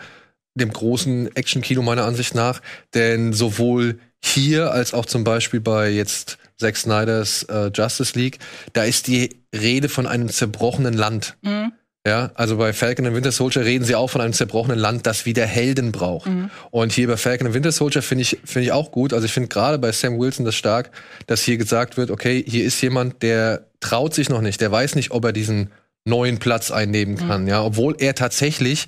dem 0.55 0.73
großen 0.73 1.35
Action-Kino 1.35 1.83
meiner 1.83 2.05
Ansicht 2.05 2.35
nach. 2.35 2.61
Denn 2.95 3.33
sowohl 3.33 3.99
hier 4.23 4.73
als 4.73 4.95
auch 4.95 5.07
zum 5.07 5.25
Beispiel 5.25 5.61
bei 5.61 5.91
jetzt 5.91 6.39
Zack 6.57 6.77
Snyders 6.77 7.43
äh, 7.45 7.71
Justice 7.75 8.19
League, 8.19 8.39
da 8.73 8.85
ist 8.85 9.07
die 9.07 9.41
Rede 9.55 9.89
von 9.89 10.07
einem 10.07 10.29
zerbrochenen 10.29 10.95
Land. 10.95 11.37
Mhm. 11.43 11.73
Ja, 12.07 12.31
also 12.35 12.59
bei 12.59 12.75
Falcon 12.75 13.07
and 13.07 13.17
Winter 13.17 13.33
Soldier 13.33 13.65
reden 13.65 13.85
sie 13.85 13.95
auch 13.95 14.11
von 14.11 14.21
einem 14.21 14.35
zerbrochenen 14.35 14.79
Land, 14.79 15.07
das 15.07 15.25
wieder 15.25 15.47
Helden 15.47 15.91
braucht. 15.91 16.29
Mhm. 16.29 16.51
Und 16.71 16.93
hier 16.93 17.09
bei 17.09 17.17
Falcon 17.17 17.47
and 17.47 17.55
Winter 17.55 17.73
Soldier 17.73 18.03
finde 18.03 18.23
ich, 18.23 18.39
finde 18.45 18.67
ich 18.67 18.73
auch 18.73 18.91
gut. 18.91 19.15
Also 19.15 19.25
ich 19.25 19.33
finde 19.33 19.49
gerade 19.49 19.79
bei 19.79 19.91
Sam 19.91 20.19
Wilson 20.19 20.45
das 20.45 20.55
stark, 20.55 20.91
dass 21.27 21.43
hier 21.43 21.57
gesagt 21.57 21.97
wird, 21.97 22.11
okay, 22.11 22.45
hier 22.47 22.65
ist 22.65 22.79
jemand, 22.83 23.23
der 23.23 23.69
traut 23.81 24.13
sich 24.13 24.29
noch 24.29 24.43
nicht, 24.43 24.61
der 24.61 24.71
weiß 24.71 24.97
nicht, 24.97 25.13
ob 25.13 25.25
er 25.25 25.33
diesen 25.33 25.71
neuen 26.05 26.39
Platz 26.39 26.71
einnehmen 26.71 27.17
kann, 27.17 27.47
ja, 27.47 27.63
obwohl 27.63 27.97
er 27.99 28.15
tatsächlich 28.15 28.87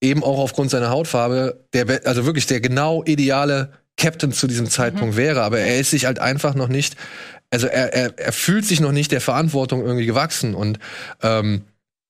eben 0.00 0.24
auch 0.24 0.38
aufgrund 0.38 0.70
seiner 0.70 0.90
Hautfarbe, 0.90 1.64
der, 1.72 2.00
also 2.04 2.26
wirklich 2.26 2.46
der 2.46 2.60
genau 2.60 3.04
ideale 3.04 3.72
Captain 3.96 4.32
zu 4.32 4.48
diesem 4.48 4.68
Zeitpunkt 4.68 5.16
wäre, 5.16 5.42
aber 5.42 5.60
er 5.60 5.78
ist 5.78 5.90
sich 5.90 6.06
halt 6.06 6.18
einfach 6.18 6.56
noch 6.56 6.66
nicht, 6.66 6.96
also 7.50 7.68
er, 7.68 7.94
er, 7.94 8.18
er 8.18 8.32
fühlt 8.32 8.64
sich 8.64 8.80
noch 8.80 8.90
nicht 8.90 9.12
der 9.12 9.20
Verantwortung 9.20 9.82
irgendwie 9.82 10.06
gewachsen 10.06 10.56
und 10.56 10.80
ähm, 11.22 11.62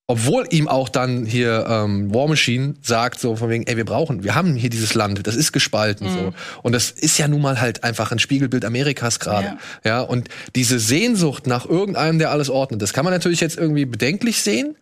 obwohl 0.07 0.45
ihm 0.51 0.67
auch 0.67 0.89
dann 0.89 1.25
hier 1.25 1.65
ähm, 1.69 2.13
War 2.13 2.27
Machine 2.27 2.75
sagt 2.81 3.19
so 3.19 3.35
von 3.37 3.49
wegen, 3.49 3.65
ey, 3.67 3.77
wir 3.77 3.85
brauchen, 3.85 4.23
wir 4.23 4.35
haben 4.35 4.55
hier 4.55 4.69
dieses 4.69 4.93
Land, 4.95 5.25
das 5.25 5.35
ist 5.35 5.53
gespalten 5.53 6.09
so 6.09 6.33
und 6.61 6.73
das 6.73 6.91
ist 6.91 7.17
ja 7.17 7.27
nun 7.27 7.41
mal 7.41 7.61
halt 7.61 7.83
einfach 7.83 8.11
ein 8.11 8.19
Spiegelbild 8.19 8.65
Amerikas 8.65 9.19
gerade, 9.19 9.57
Ja. 9.83 9.89
ja. 9.89 10.01
und 10.01 10.27
diese 10.55 10.79
Sehnsucht 10.79 11.47
nach 11.47 11.65
irgendeinem, 11.65 12.19
der 12.19 12.31
alles 12.31 12.49
ordnet, 12.49 12.81
das 12.81 12.91
kann 12.91 13.05
man 13.05 13.13
natürlich 13.13 13.39
jetzt 13.39 13.57
irgendwie 13.57 13.85
bedenklich 13.85 14.41
sehen, 14.41 14.75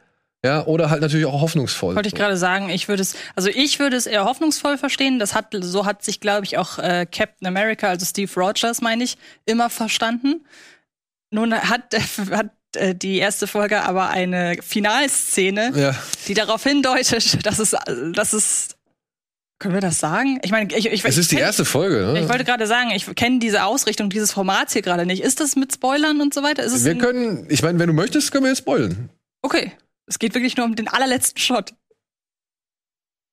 ja, 0.44 0.66
oder 0.66 0.90
halt 0.90 1.02
natürlich 1.02 1.28
auch 1.28 1.40
hoffnungsvoll. 1.40 1.94
Wollte 1.94 2.08
ich 2.08 2.16
gerade 2.16 2.36
sagen, 2.36 2.70
ich 2.72 2.88
würde 2.88 3.04
es, 3.04 3.16
also 3.36 3.50
ich 3.50 3.78
würde 3.78 3.96
es 3.96 4.08
eher 4.08 4.26
hoffnungsvoll 4.26 4.80
verstehen. 4.80 5.20
Das 5.20 5.36
hat, 5.36 5.56
so 5.60 5.86
hat 5.86 6.04
sich, 6.04 6.20
glaube 6.20 6.46
ich, 6.48 6.58
auch 6.58 6.80
äh, 6.80 7.06
Captain 7.06 7.48
America, 7.48 7.90
also 7.90 8.08
Steve 8.08 8.32
Rogers, 8.36 8.82
meine 8.82 9.04
ich, 9.04 9.20
immer 9.46 9.70
verstanden. 9.70 10.44
Nun 11.30 11.54
hat, 11.54 11.94
hat 12.32 12.50
die 12.94 13.18
erste 13.18 13.48
Folge 13.48 13.82
aber 13.84 14.10
eine 14.10 14.58
Finalszene, 14.62 15.72
Ja. 15.76 15.96
die 16.28 16.34
darauf 16.34 16.64
hindeutet, 16.64 17.46
dass 17.46 17.60
es, 17.60 17.76
dass 18.14 18.34
es, 18.34 18.76
können 19.60 19.74
wir 19.74 19.82
das 19.82 20.00
sagen? 20.00 20.40
Ich 20.44 20.52
meine, 20.52 20.74
ich, 20.76 20.88
ich, 20.88 21.06
Es 21.06 21.18
ist 21.18 21.32
die 21.32 21.36
kenn- 21.38 21.42
erste 21.42 21.66
Folge, 21.66 21.98
ne? 22.14 22.20
Ich 22.22 22.30
wollte 22.30 22.44
gerade 22.46 22.66
sagen, 22.68 22.92
ich 22.92 23.06
kenne 23.16 23.40
diese 23.40 23.64
Ausrichtung 23.66 24.10
dieses 24.10 24.32
Formats 24.32 24.74
hier 24.74 24.82
gerade 24.82 25.06
nicht. 25.06 25.22
Ist 25.22 25.40
das 25.40 25.56
mit 25.56 25.74
Spoilern 25.74 26.20
und 26.22 26.34
so 26.34 26.42
weiter? 26.44 26.64
Ist 26.64 26.74
es 26.74 26.86
wir 26.86 26.98
können, 26.98 27.46
ich 27.50 27.62
meine, 27.62 27.78
wenn 27.80 27.88
du 27.88 27.94
möchtest, 27.94 28.32
können 28.32 28.46
wir 28.46 28.50
jetzt 28.50 28.60
spoilen. 28.60 29.10
okay. 29.42 29.72
Es 30.08 30.20
geht 30.20 30.34
wirklich 30.34 30.58
nur 30.58 30.66
um 30.66 30.76
den 30.76 30.90
allerletzten 30.90 31.40
Shot. 31.40 31.74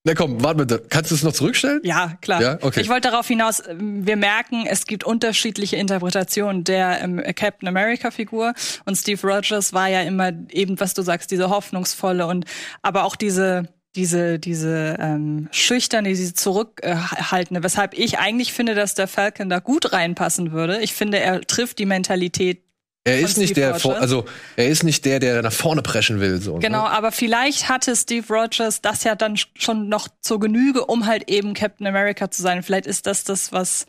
Na 0.05 0.13
komm, 0.13 0.41
warte 0.41 0.65
bitte. 0.65 0.85
Kannst 0.89 1.11
du 1.11 1.15
es 1.15 1.23
noch 1.23 1.33
zurückstellen? 1.33 1.81
Ja, 1.83 2.17
klar. 2.21 2.41
Ja, 2.41 2.57
okay. 2.61 2.79
Ich 2.81 2.89
wollte 2.89 3.09
darauf 3.09 3.27
hinaus, 3.27 3.61
wir 3.77 4.15
merken, 4.15 4.65
es 4.65 4.85
gibt 4.85 5.03
unterschiedliche 5.03 5.75
Interpretationen 5.75 6.63
der 6.63 7.01
ähm, 7.01 7.21
Captain 7.35 7.67
America-Figur 7.67 8.53
und 8.85 8.95
Steve 8.95 9.21
Rogers 9.27 9.73
war 9.73 9.89
ja 9.89 10.01
immer 10.01 10.31
eben, 10.51 10.79
was 10.79 10.93
du 10.93 11.01
sagst, 11.01 11.31
diese 11.31 11.49
hoffnungsvolle 11.49 12.27
und 12.27 12.45
aber 12.81 13.03
auch 13.03 13.17
diese 13.17 13.67
diese 13.95 14.39
diese 14.39 14.95
ähm, 14.99 15.49
schüchterne, 15.51 16.09
diese 16.09 16.33
zurückhaltende, 16.33 17.63
weshalb 17.63 17.93
ich 17.97 18.19
eigentlich 18.19 18.53
finde, 18.53 18.75
dass 18.75 18.93
der 18.93 19.07
Falcon 19.07 19.49
da 19.49 19.59
gut 19.59 19.91
reinpassen 19.91 20.53
würde. 20.53 20.79
Ich 20.79 20.93
finde, 20.93 21.19
er 21.19 21.41
trifft 21.41 21.79
die 21.79 21.85
Mentalität 21.85 22.63
Er 23.05 23.19
ist 23.19 23.37
nicht 23.37 23.51
Steve 23.51 23.67
der, 23.71 23.75
vor, 23.79 23.97
also 23.97 24.25
er 24.55 24.67
ist 24.67 24.83
nicht 24.83 25.05
der, 25.05 25.19
der 25.19 25.41
nach 25.41 25.53
vorne 25.53 25.81
preschen 25.81 26.19
will. 26.19 26.41
So, 26.41 26.55
Genau, 26.55 26.83
Ne? 26.83 26.89
aber 26.91 27.11
vielleicht 27.11 27.69
hatte 27.69 27.95
Steve 27.95 28.25
Rogers 28.31 28.81
das 28.81 29.03
ja 29.03 29.15
dann 29.15 29.35
sch- 29.35 29.47
schon 29.55 29.89
noch 29.89 30.07
zur 30.21 30.39
Genüge, 30.39 30.85
um 30.85 31.05
halt 31.05 31.29
eben 31.29 31.53
Captain 31.53 31.87
America 31.87 32.29
zu 32.29 32.41
sein. 32.41 32.61
Vielleicht 32.61 32.85
ist 32.85 33.07
das 33.07 33.23
das, 33.23 33.51
was 33.53 33.87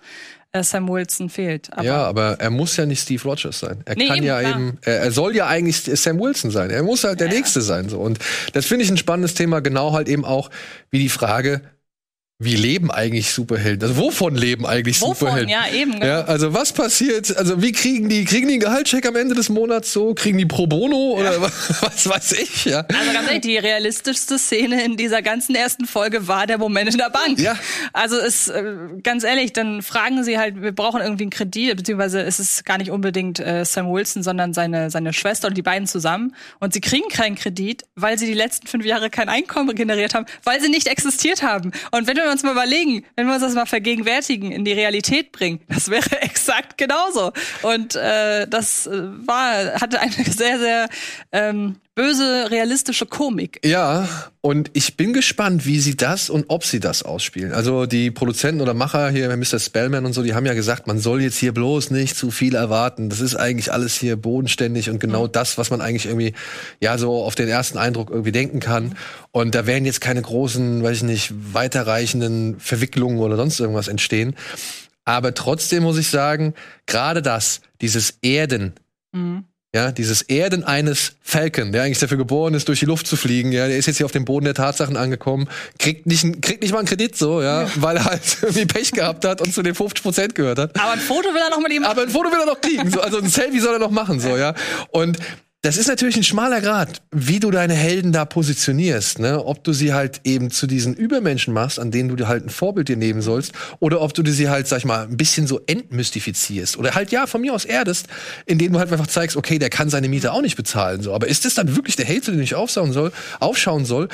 äh, 0.52 0.62
Sam 0.62 0.88
Wilson 0.88 1.28
fehlt. 1.28 1.72
Aber 1.72 1.82
ja, 1.84 2.02
aber 2.04 2.36
er 2.40 2.50
muss 2.50 2.76
ja 2.76 2.86
nicht 2.86 3.00
Steve 3.02 3.22
Rogers 3.24 3.58
sein. 3.58 3.82
Er 3.84 3.96
Nee, 3.96 4.06
kann 4.06 4.16
eben, 4.18 4.26
ja 4.26 4.40
klar. 4.40 4.52
eben, 4.52 4.78
er, 4.82 5.10
soll 5.12 5.34
ja 5.36 5.46
eigentlich 5.48 5.76
Sam 5.82 6.18
Wilson 6.20 6.50
sein. 6.50 6.70
Er 6.70 6.82
muss 6.82 7.04
halt 7.04 7.20
der 7.20 7.26
Ja, 7.26 7.32
ja. 7.34 7.38
Nächste 7.40 7.60
sein. 7.62 7.88
So. 7.88 7.98
Und 7.98 8.18
das 8.52 8.64
finde 8.66 8.84
ich 8.84 8.90
ein 8.90 8.96
spannendes 8.96 9.34
Thema, 9.34 9.60
genau 9.60 9.92
halt 9.92 10.08
eben 10.08 10.24
auch 10.24 10.50
wie 10.90 10.98
die 11.00 11.08
Frage, 11.08 11.60
wie 12.42 12.56
leben 12.56 12.90
eigentlich 12.90 13.30
Superhelden? 13.30 13.86
Also 13.86 14.00
wovon 14.00 14.34
leben 14.34 14.64
eigentlich 14.64 14.98
wovon? 15.02 15.14
Superhelden? 15.14 15.50
Ja, 15.50 15.68
eben. 15.70 15.92
genau. 15.92 16.06
Ja, 16.06 16.20
also 16.22 16.54
was 16.54 16.72
passiert? 16.72 17.36
Also 17.36 17.60
wie 17.60 17.70
kriegen 17.70 18.08
die, 18.08 18.24
kriegen 18.24 18.48
die 18.48 18.54
einen 18.54 18.60
Gehaltscheck 18.60 19.06
am 19.06 19.14
Ende 19.14 19.34
des 19.34 19.50
Monats 19.50 19.92
so? 19.92 20.14
Kriegen 20.14 20.38
die 20.38 20.46
pro 20.46 20.66
bono 20.66 21.18
oder 21.18 21.42
was 21.42 22.08
weiß 22.08 22.32
ich? 22.32 22.64
Ja. 22.64 22.86
Also 22.88 23.12
ganz 23.12 23.28
ehrlich, 23.28 23.42
die 23.42 23.58
realistischste 23.58 24.38
Szene 24.38 24.82
in 24.82 24.96
dieser 24.96 25.20
ganzen 25.20 25.54
ersten 25.54 25.84
Folge 25.84 26.28
war 26.28 26.46
der 26.46 26.56
Moment 26.56 26.90
in 26.90 26.96
der 26.96 27.10
Bank. 27.10 27.38
Ja. 27.38 27.58
Also 27.92 28.16
es, 28.16 28.48
äh, 28.48 28.72
ganz 29.02 29.22
ehrlich, 29.22 29.52
dann 29.52 29.82
fragen 29.82 30.24
sie 30.24 30.38
halt, 30.38 30.62
wir 30.62 30.72
brauchen 30.72 31.02
irgendwie 31.02 31.24
einen 31.24 31.30
Kredit, 31.30 31.76
beziehungsweise 31.76 32.22
es 32.22 32.40
ist 32.40 32.64
gar 32.64 32.78
nicht 32.78 32.90
unbedingt 32.90 33.38
äh, 33.38 33.66
Sam 33.66 33.92
Wilson, 33.92 34.22
sondern 34.22 34.54
seine, 34.54 34.90
seine 34.90 35.12
Schwester 35.12 35.48
und 35.48 35.58
die 35.58 35.62
beiden 35.62 35.86
zusammen. 35.86 36.34
Und 36.58 36.72
sie 36.72 36.80
kriegen 36.80 37.10
keinen 37.10 37.36
Kredit, 37.36 37.82
weil 37.96 38.18
sie 38.18 38.24
die 38.24 38.32
letzten 38.32 38.66
fünf 38.66 38.86
Jahre 38.86 39.10
kein 39.10 39.28
Einkommen 39.28 39.74
generiert 39.74 40.14
haben, 40.14 40.24
weil 40.42 40.58
sie 40.62 40.70
nicht 40.70 40.86
existiert 40.86 41.42
haben. 41.42 41.72
Und 41.90 42.06
wenn 42.06 42.16
wir 42.16 42.29
uns 42.30 42.42
mal 42.42 42.52
überlegen, 42.52 43.04
wenn 43.16 43.26
wir 43.26 43.34
uns 43.34 43.42
das 43.42 43.54
mal 43.54 43.66
vergegenwärtigen, 43.66 44.52
in 44.52 44.64
die 44.64 44.72
Realität 44.72 45.32
bringen, 45.32 45.60
das 45.68 45.90
wäre 45.90 46.10
exakt 46.22 46.78
genauso. 46.78 47.32
Und 47.62 47.94
äh, 47.96 48.46
das 48.48 48.86
äh, 48.86 49.02
war, 49.26 49.80
hatte 49.80 50.00
eine 50.00 50.12
sehr, 50.24 50.58
sehr 50.58 50.88
ähm, 51.32 51.76
böse, 52.00 52.50
realistische 52.50 53.04
Komik. 53.04 53.60
Ja, 53.62 54.08
und 54.40 54.70
ich 54.72 54.96
bin 54.96 55.12
gespannt, 55.12 55.66
wie 55.66 55.80
sie 55.80 55.98
das 55.98 56.30
und 56.30 56.46
ob 56.48 56.64
sie 56.64 56.80
das 56.80 57.02
ausspielen. 57.02 57.52
Also 57.52 57.84
die 57.84 58.10
Produzenten 58.10 58.62
oder 58.62 58.72
Macher 58.72 59.10
hier, 59.10 59.36
Mr. 59.36 59.58
Spellman 59.58 60.06
und 60.06 60.14
so, 60.14 60.22
die 60.22 60.32
haben 60.32 60.46
ja 60.46 60.54
gesagt, 60.54 60.86
man 60.86 60.98
soll 60.98 61.20
jetzt 61.20 61.36
hier 61.36 61.52
bloß 61.52 61.90
nicht 61.90 62.16
zu 62.16 62.30
viel 62.30 62.54
erwarten. 62.54 63.10
Das 63.10 63.20
ist 63.20 63.36
eigentlich 63.36 63.70
alles 63.70 63.96
hier 63.96 64.16
bodenständig 64.16 64.88
und 64.88 64.98
genau 64.98 65.26
das, 65.26 65.58
was 65.58 65.68
man 65.68 65.82
eigentlich 65.82 66.06
irgendwie, 66.06 66.32
ja, 66.80 66.96
so 66.96 67.22
auf 67.22 67.34
den 67.34 67.48
ersten 67.48 67.76
Eindruck 67.76 68.08
irgendwie 68.08 68.32
denken 68.32 68.60
kann. 68.60 68.96
Und 69.30 69.54
da 69.54 69.66
werden 69.66 69.84
jetzt 69.84 70.00
keine 70.00 70.22
großen, 70.22 70.82
weiß 70.82 70.98
ich 70.98 71.02
nicht, 71.02 71.34
weiterreichenden 71.52 72.58
Verwicklungen 72.60 73.18
oder 73.18 73.36
sonst 73.36 73.60
irgendwas 73.60 73.88
entstehen. 73.88 74.36
Aber 75.04 75.34
trotzdem 75.34 75.82
muss 75.82 75.98
ich 75.98 76.08
sagen, 76.08 76.54
gerade 76.86 77.20
das, 77.20 77.60
dieses 77.82 78.14
Erden, 78.22 78.72
ja, 79.74 79.92
dieses 79.92 80.22
Erden 80.22 80.64
eines 80.64 81.12
Falcon, 81.20 81.70
der 81.70 81.84
eigentlich 81.84 82.00
dafür 82.00 82.18
geboren 82.18 82.54
ist, 82.54 82.66
durch 82.66 82.80
die 82.80 82.86
Luft 82.86 83.06
zu 83.06 83.16
fliegen, 83.16 83.52
ja, 83.52 83.68
der 83.68 83.76
ist 83.76 83.86
jetzt 83.86 83.98
hier 83.98 84.06
auf 84.06 84.12
dem 84.12 84.24
Boden 84.24 84.44
der 84.44 84.54
Tatsachen 84.54 84.96
angekommen, 84.96 85.48
kriegt 85.78 86.06
nicht, 86.06 86.42
kriegt 86.42 86.62
nicht 86.62 86.72
mal 86.72 86.78
einen 86.78 86.88
Kredit 86.88 87.16
so, 87.16 87.40
ja, 87.40 87.68
weil 87.76 87.98
er 87.98 88.04
halt 88.04 88.38
irgendwie 88.42 88.66
Pech 88.66 88.90
gehabt 88.90 89.24
hat 89.24 89.40
und 89.40 89.54
zu 89.54 89.62
den 89.62 89.76
50 89.76 90.02
Prozent 90.02 90.34
gehört 90.34 90.58
hat. 90.58 90.80
Aber 90.80 90.92
ein 90.92 90.98
Foto 90.98 91.28
will 91.28 91.40
er 91.40 91.50
noch 91.50 91.58
ihm 91.68 91.82
machen. 91.82 91.92
Aber 91.92 92.02
ein 92.02 92.10
Foto 92.10 92.32
will 92.32 92.40
er 92.40 92.46
noch 92.46 92.60
kriegen, 92.60 92.90
so, 92.90 93.00
also 93.00 93.18
ein 93.18 93.28
Selfie 93.28 93.60
soll 93.60 93.74
er 93.74 93.78
noch 93.78 93.92
machen, 93.92 94.18
so, 94.18 94.36
ja. 94.36 94.54
Und 94.90 95.18
das 95.62 95.76
ist 95.76 95.88
natürlich 95.88 96.16
ein 96.16 96.24
schmaler 96.24 96.62
Grad, 96.62 97.02
wie 97.10 97.38
du 97.38 97.50
deine 97.50 97.74
Helden 97.74 98.12
da 98.12 98.24
positionierst, 98.24 99.18
ne? 99.18 99.44
Ob 99.44 99.62
du 99.62 99.74
sie 99.74 99.92
halt 99.92 100.22
eben 100.24 100.50
zu 100.50 100.66
diesen 100.66 100.94
Übermenschen 100.94 101.52
machst, 101.52 101.78
an 101.78 101.90
denen 101.90 102.16
du 102.16 102.26
halt 102.26 102.46
ein 102.46 102.48
Vorbild 102.48 102.88
dir 102.88 102.96
nehmen 102.96 103.20
sollst, 103.20 103.52
oder 103.78 104.00
ob 104.00 104.14
du 104.14 104.24
sie 104.32 104.48
halt, 104.48 104.68
sag 104.68 104.78
ich 104.78 104.84
mal, 104.86 105.02
ein 105.02 105.18
bisschen 105.18 105.46
so 105.46 105.60
entmystifizierst. 105.66 106.78
Oder 106.78 106.94
halt, 106.94 107.12
ja, 107.12 107.26
von 107.26 107.42
mir 107.42 107.52
aus 107.52 107.66
erdest, 107.66 108.06
indem 108.46 108.72
du 108.72 108.78
halt 108.78 108.90
einfach 108.90 109.06
zeigst, 109.06 109.36
okay, 109.36 109.58
der 109.58 109.68
kann 109.68 109.90
seine 109.90 110.08
Miete 110.08 110.32
auch 110.32 110.40
nicht 110.40 110.56
bezahlen, 110.56 111.02
so. 111.02 111.12
Aber 111.12 111.26
ist 111.26 111.44
das 111.44 111.54
dann 111.54 111.76
wirklich 111.76 111.96
der 111.96 112.06
Held, 112.06 112.24
zu 112.24 112.30
dem 112.30 112.40
ich 112.40 112.54
aufschauen 112.54 112.92
soll, 112.92 113.12
aufschauen 113.38 113.84
soll? 113.84 114.08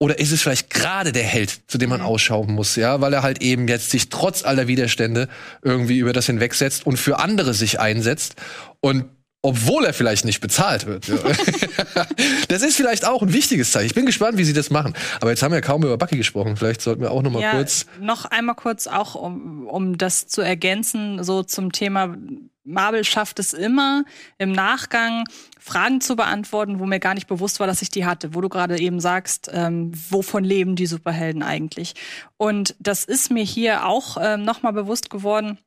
Oder 0.00 0.18
ist 0.18 0.32
es 0.32 0.42
vielleicht 0.42 0.68
gerade 0.68 1.12
der 1.12 1.22
Held, 1.22 1.60
zu 1.68 1.78
dem 1.78 1.90
man 1.90 2.00
ausschauen 2.00 2.50
muss, 2.50 2.74
ja, 2.74 3.00
weil 3.00 3.12
er 3.12 3.22
halt 3.22 3.40
eben 3.40 3.68
jetzt 3.68 3.90
sich 3.90 4.08
trotz 4.08 4.44
aller 4.44 4.66
Widerstände 4.66 5.28
irgendwie 5.62 5.98
über 5.98 6.12
das 6.12 6.26
hinwegsetzt 6.26 6.84
und 6.84 6.96
für 6.96 7.20
andere 7.20 7.54
sich 7.54 7.78
einsetzt 7.78 8.34
und 8.80 9.04
obwohl 9.42 9.84
er 9.84 9.92
vielleicht 9.92 10.24
nicht 10.24 10.40
bezahlt 10.40 10.86
wird. 10.86 11.08
Ja. 11.08 11.16
das 12.48 12.62
ist 12.62 12.76
vielleicht 12.76 13.04
auch 13.04 13.22
ein 13.22 13.32
wichtiges 13.32 13.72
Zeichen. 13.72 13.86
Ich 13.86 13.94
bin 13.94 14.06
gespannt, 14.06 14.38
wie 14.38 14.44
sie 14.44 14.52
das 14.52 14.70
machen. 14.70 14.94
Aber 15.20 15.30
jetzt 15.30 15.42
haben 15.42 15.52
wir 15.52 15.60
kaum 15.60 15.82
über 15.82 15.98
Bucky 15.98 16.16
gesprochen. 16.16 16.56
Vielleicht 16.56 16.80
sollten 16.80 17.02
wir 17.02 17.10
auch 17.10 17.22
noch 17.22 17.32
mal 17.32 17.42
ja, 17.42 17.50
kurz. 17.52 17.86
noch 18.00 18.24
einmal 18.26 18.54
kurz 18.54 18.86
auch, 18.86 19.16
um, 19.16 19.66
um 19.66 19.98
das 19.98 20.28
zu 20.28 20.42
ergänzen, 20.42 21.24
so 21.24 21.42
zum 21.42 21.72
Thema 21.72 22.16
Marvel 22.64 23.02
schafft 23.02 23.40
es 23.40 23.52
immer 23.52 24.04
im 24.38 24.52
Nachgang 24.52 25.24
Fragen 25.58 26.00
zu 26.00 26.14
beantworten, 26.14 26.78
wo 26.78 26.86
mir 26.86 27.00
gar 27.00 27.14
nicht 27.14 27.26
bewusst 27.26 27.58
war, 27.58 27.66
dass 27.66 27.82
ich 27.82 27.90
die 27.90 28.06
hatte, 28.06 28.34
wo 28.34 28.40
du 28.40 28.48
gerade 28.48 28.78
eben 28.78 29.00
sagst, 29.00 29.50
ähm, 29.52 29.90
wovon 30.10 30.44
leben 30.44 30.76
die 30.76 30.86
Superhelden 30.86 31.42
eigentlich? 31.42 31.94
Und 32.36 32.76
das 32.78 33.04
ist 33.04 33.32
mir 33.32 33.42
hier 33.42 33.86
auch 33.86 34.16
ähm, 34.20 34.44
noch 34.44 34.62
mal 34.62 34.72
bewusst 34.72 35.10
geworden, 35.10 35.58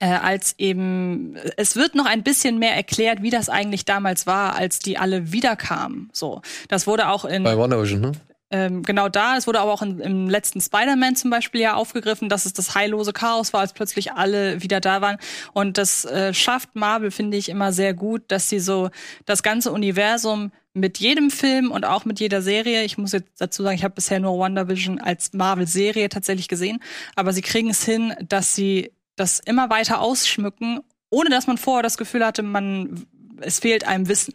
äh, 0.00 0.08
als 0.08 0.54
eben 0.58 1.36
es 1.56 1.76
wird 1.76 1.94
noch 1.94 2.06
ein 2.06 2.22
bisschen 2.22 2.58
mehr 2.58 2.74
erklärt, 2.74 3.22
wie 3.22 3.30
das 3.30 3.48
eigentlich 3.48 3.84
damals 3.84 4.26
war, 4.26 4.56
als 4.56 4.80
die 4.80 4.98
alle 4.98 5.30
wiederkamen. 5.32 6.10
So, 6.12 6.42
das 6.68 6.86
wurde 6.86 7.08
auch 7.08 7.24
in 7.24 7.44
Bei 7.44 7.56
Wonder 7.56 7.80
Vision, 7.80 8.00
ne? 8.00 8.12
ähm, 8.50 8.82
genau 8.82 9.08
da. 9.08 9.36
Es 9.36 9.46
wurde 9.46 9.60
aber 9.60 9.72
auch 9.72 9.82
in, 9.82 10.00
im 10.00 10.28
letzten 10.28 10.60
Spider-Man 10.60 11.16
zum 11.16 11.30
Beispiel 11.30 11.60
ja 11.60 11.74
aufgegriffen, 11.74 12.28
dass 12.28 12.46
es 12.46 12.52
das 12.52 12.74
heillose 12.74 13.12
Chaos 13.12 13.52
war, 13.52 13.60
als 13.60 13.72
plötzlich 13.72 14.12
alle 14.12 14.62
wieder 14.62 14.80
da 14.80 15.00
waren. 15.00 15.18
Und 15.52 15.78
das 15.78 16.04
äh, 16.04 16.34
schafft 16.34 16.74
Marvel, 16.74 17.10
finde 17.10 17.36
ich, 17.36 17.48
immer 17.48 17.72
sehr 17.72 17.94
gut, 17.94 18.22
dass 18.28 18.48
sie 18.48 18.60
so 18.60 18.90
das 19.24 19.42
ganze 19.42 19.70
Universum 19.70 20.50
mit 20.72 20.98
jedem 20.98 21.30
Film 21.30 21.70
und 21.70 21.84
auch 21.84 22.04
mit 22.04 22.20
jeder 22.20 22.42
Serie, 22.42 22.84
ich 22.84 22.96
muss 22.96 23.12
jetzt 23.12 23.40
dazu 23.40 23.62
sagen, 23.62 23.74
ich 23.74 23.82
habe 23.82 23.94
bisher 23.94 24.20
nur 24.20 24.38
WandaVision 24.38 25.00
als 25.00 25.32
Marvel-Serie 25.32 26.08
tatsächlich 26.08 26.46
gesehen, 26.46 26.80
aber 27.16 27.32
sie 27.32 27.42
kriegen 27.42 27.70
es 27.70 27.84
hin, 27.84 28.14
dass 28.22 28.54
sie 28.54 28.92
das 29.16 29.40
immer 29.40 29.70
weiter 29.70 30.00
ausschmücken 30.00 30.80
ohne 31.10 31.28
dass 31.28 31.46
man 31.46 31.58
vorher 31.58 31.82
das 31.82 31.98
Gefühl 31.98 32.24
hatte, 32.24 32.42
man 32.42 33.06
es 33.40 33.58
fehlt 33.58 33.86
einem 33.86 34.08
Wissen. 34.08 34.34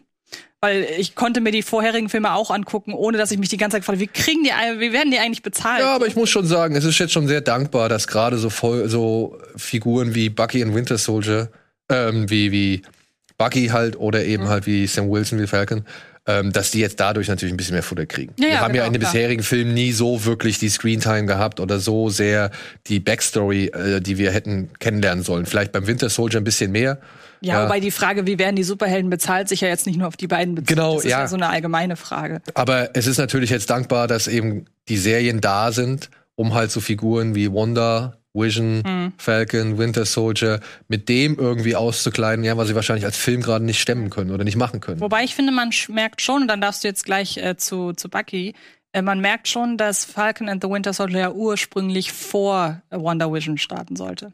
Weil 0.60 0.86
ich 0.98 1.14
konnte 1.14 1.40
mir 1.40 1.52
die 1.52 1.62
vorherigen 1.62 2.08
Filme 2.08 2.32
auch 2.32 2.50
angucken, 2.50 2.92
ohne 2.92 3.18
dass 3.18 3.30
ich 3.30 3.38
mich 3.38 3.48
die 3.48 3.56
ganze 3.56 3.76
Zeit 3.76 3.84
frage, 3.84 4.00
wie 4.00 4.06
kriegen 4.06 4.42
die, 4.42 4.50
wie 4.80 4.92
werden 4.92 5.10
die 5.10 5.18
eigentlich 5.18 5.42
bezahlt? 5.42 5.80
Ja, 5.80 5.94
aber 5.94 6.06
ich 6.06 6.16
muss 6.16 6.30
schon 6.30 6.46
sagen, 6.46 6.74
es 6.74 6.84
ist 6.84 6.98
jetzt 6.98 7.12
schon 7.12 7.28
sehr 7.28 7.40
dankbar, 7.40 7.88
dass 7.88 8.06
gerade 8.08 8.38
so 8.38 8.50
voll, 8.50 8.88
so 8.88 9.38
Figuren 9.56 10.14
wie 10.14 10.28
Bucky 10.28 10.64
und 10.64 10.74
Winter 10.74 10.98
Soldier, 10.98 11.50
ähm, 11.90 12.28
wie, 12.30 12.52
wie 12.52 12.82
Bucky 13.38 13.68
halt 13.68 13.96
oder 13.96 14.24
eben 14.24 14.44
mhm. 14.44 14.48
halt 14.48 14.66
wie 14.66 14.86
Sam 14.86 15.10
Wilson 15.10 15.38
wie 15.38 15.46
Falcon, 15.46 15.84
ähm, 16.26 16.52
dass 16.52 16.70
die 16.70 16.80
jetzt 16.80 16.98
dadurch 16.98 17.28
natürlich 17.28 17.52
ein 17.52 17.56
bisschen 17.56 17.74
mehr 17.74 17.82
Futter 17.82 18.06
kriegen. 18.06 18.34
Ja, 18.38 18.48
Wir 18.48 18.60
haben 18.60 18.72
genau, 18.72 18.82
ja 18.82 18.86
in 18.86 18.92
den 18.92 19.00
klar. 19.00 19.12
bisherigen 19.12 19.42
Filmen 19.42 19.74
nie 19.74 19.92
so 19.92 20.24
wirklich 20.24 20.58
die 20.58 20.68
Screentime 20.68 21.26
gehabt 21.26 21.60
oder 21.60 21.78
so 21.78 22.08
sehr 22.08 22.50
die 22.86 22.98
Backstory, 23.00 23.66
äh, 23.66 24.00
die 24.00 24.18
wir 24.18 24.32
hätten 24.32 24.70
kennenlernen 24.78 25.22
sollen. 25.22 25.46
Vielleicht 25.46 25.72
beim 25.72 25.86
Winter 25.86 26.08
Soldier 26.08 26.40
ein 26.40 26.44
bisschen 26.44 26.72
mehr. 26.72 26.98
Ja, 27.40 27.54
ja, 27.54 27.64
wobei 27.64 27.80
die 27.80 27.90
Frage, 27.90 28.26
wie 28.26 28.38
werden 28.38 28.56
die 28.56 28.64
Superhelden 28.64 29.10
bezahlt, 29.10 29.48
sich 29.48 29.60
ja 29.60 29.68
jetzt 29.68 29.86
nicht 29.86 29.98
nur 29.98 30.08
auf 30.08 30.16
die 30.16 30.26
beiden 30.26 30.54
bezieht. 30.54 30.68
Genau, 30.68 30.94
das 30.94 31.04
ist 31.04 31.10
ja. 31.10 31.20
ja 31.20 31.28
so 31.28 31.36
eine 31.36 31.48
allgemeine 31.48 31.96
Frage. 31.96 32.40
Aber 32.54 32.90
es 32.94 33.06
ist 33.06 33.18
natürlich 33.18 33.50
jetzt 33.50 33.70
dankbar, 33.70 34.08
dass 34.08 34.26
eben 34.26 34.64
die 34.88 34.96
Serien 34.96 35.40
da 35.40 35.70
sind, 35.70 36.10
um 36.34 36.54
halt 36.54 36.70
so 36.70 36.80
Figuren 36.80 37.34
wie 37.34 37.52
Wanda, 37.52 38.16
Vision, 38.36 38.82
hm. 38.86 39.12
Falcon, 39.16 39.78
Winter 39.78 40.04
Soldier, 40.04 40.60
mit 40.88 41.08
dem 41.08 41.38
irgendwie 41.38 41.74
auszukleiden, 41.74 42.44
ja, 42.44 42.56
was 42.56 42.68
sie 42.68 42.74
wahrscheinlich 42.74 43.04
als 43.04 43.16
Film 43.16 43.40
gerade 43.42 43.64
nicht 43.64 43.80
stemmen 43.80 44.10
können 44.10 44.30
oder 44.30 44.44
nicht 44.44 44.56
machen 44.56 44.80
können. 44.80 45.00
Wobei 45.00 45.24
ich 45.24 45.34
finde, 45.34 45.52
man 45.52 45.70
merkt 45.88 46.20
schon, 46.20 46.42
und 46.42 46.48
dann 46.48 46.60
darfst 46.60 46.84
du 46.84 46.88
jetzt 46.88 47.04
gleich 47.04 47.38
äh, 47.38 47.56
zu, 47.56 47.92
zu 47.92 48.08
Bucky, 48.08 48.54
äh, 48.92 49.02
man 49.02 49.20
merkt 49.20 49.48
schon, 49.48 49.76
dass 49.76 50.04
Falcon 50.04 50.48
and 50.48 50.62
the 50.62 50.70
Winter 50.70 50.92
Soldier 50.92 51.18
ja 51.18 51.32
ursprünglich 51.32 52.12
vor 52.12 52.82
Wonder 52.90 53.32
Vision 53.32 53.58
starten 53.58 53.96
sollte. 53.96 54.32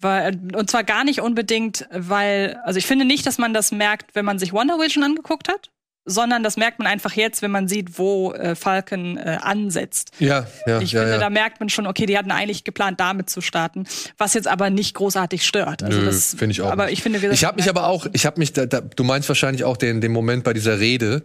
Weil, 0.00 0.34
äh, 0.34 0.56
und 0.56 0.70
zwar 0.70 0.84
gar 0.84 1.04
nicht 1.04 1.20
unbedingt, 1.20 1.86
weil, 1.90 2.60
also 2.64 2.78
ich 2.78 2.86
finde 2.86 3.04
nicht, 3.04 3.26
dass 3.26 3.38
man 3.38 3.54
das 3.54 3.72
merkt, 3.72 4.14
wenn 4.14 4.24
man 4.24 4.38
sich 4.38 4.52
Wonder 4.52 4.78
Vision 4.78 5.04
angeguckt 5.04 5.48
hat, 5.48 5.70
sondern 6.04 6.42
das 6.42 6.56
merkt 6.56 6.78
man 6.78 6.86
einfach 6.86 7.12
jetzt, 7.12 7.42
wenn 7.42 7.50
man 7.50 7.68
sieht, 7.68 7.98
wo 7.98 8.32
äh, 8.32 8.54
Falcon 8.54 9.16
äh, 9.16 9.38
ansetzt. 9.40 10.10
Ja, 10.18 10.46
ja. 10.66 10.80
Ich 10.80 10.92
ja, 10.92 11.00
finde, 11.00 11.14
ja. 11.14 11.18
da 11.18 11.30
merkt 11.30 11.60
man 11.60 11.68
schon, 11.68 11.86
okay, 11.86 12.06
die 12.06 12.18
hatten 12.18 12.30
eigentlich 12.30 12.64
geplant, 12.64 13.00
damit 13.00 13.30
zu 13.30 13.40
starten, 13.40 13.86
was 14.18 14.34
jetzt 14.34 14.48
aber 14.48 14.70
nicht 14.70 14.94
großartig 14.94 15.46
stört. 15.46 15.82
Also 15.82 15.98
Nö, 15.98 16.06
das 16.06 16.34
finde 16.34 16.52
ich 16.52 16.60
auch. 16.60 16.70
Aber 16.70 16.90
ich 16.90 17.02
finde, 17.02 17.22
wir 17.22 17.30
ich 17.30 17.44
habe 17.44 17.56
mich 17.56 17.68
aber 17.68 17.86
auch, 17.86 18.06
ich 18.12 18.26
habe 18.26 18.38
mich, 18.38 18.52
da, 18.52 18.66
da, 18.66 18.80
du 18.80 19.04
meinst 19.04 19.28
wahrscheinlich 19.28 19.64
auch 19.64 19.76
den, 19.76 20.00
den 20.00 20.12
Moment 20.12 20.44
bei 20.44 20.52
dieser 20.52 20.78
Rede 20.78 21.22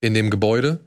in 0.00 0.14
dem 0.14 0.30
Gebäude. 0.30 0.80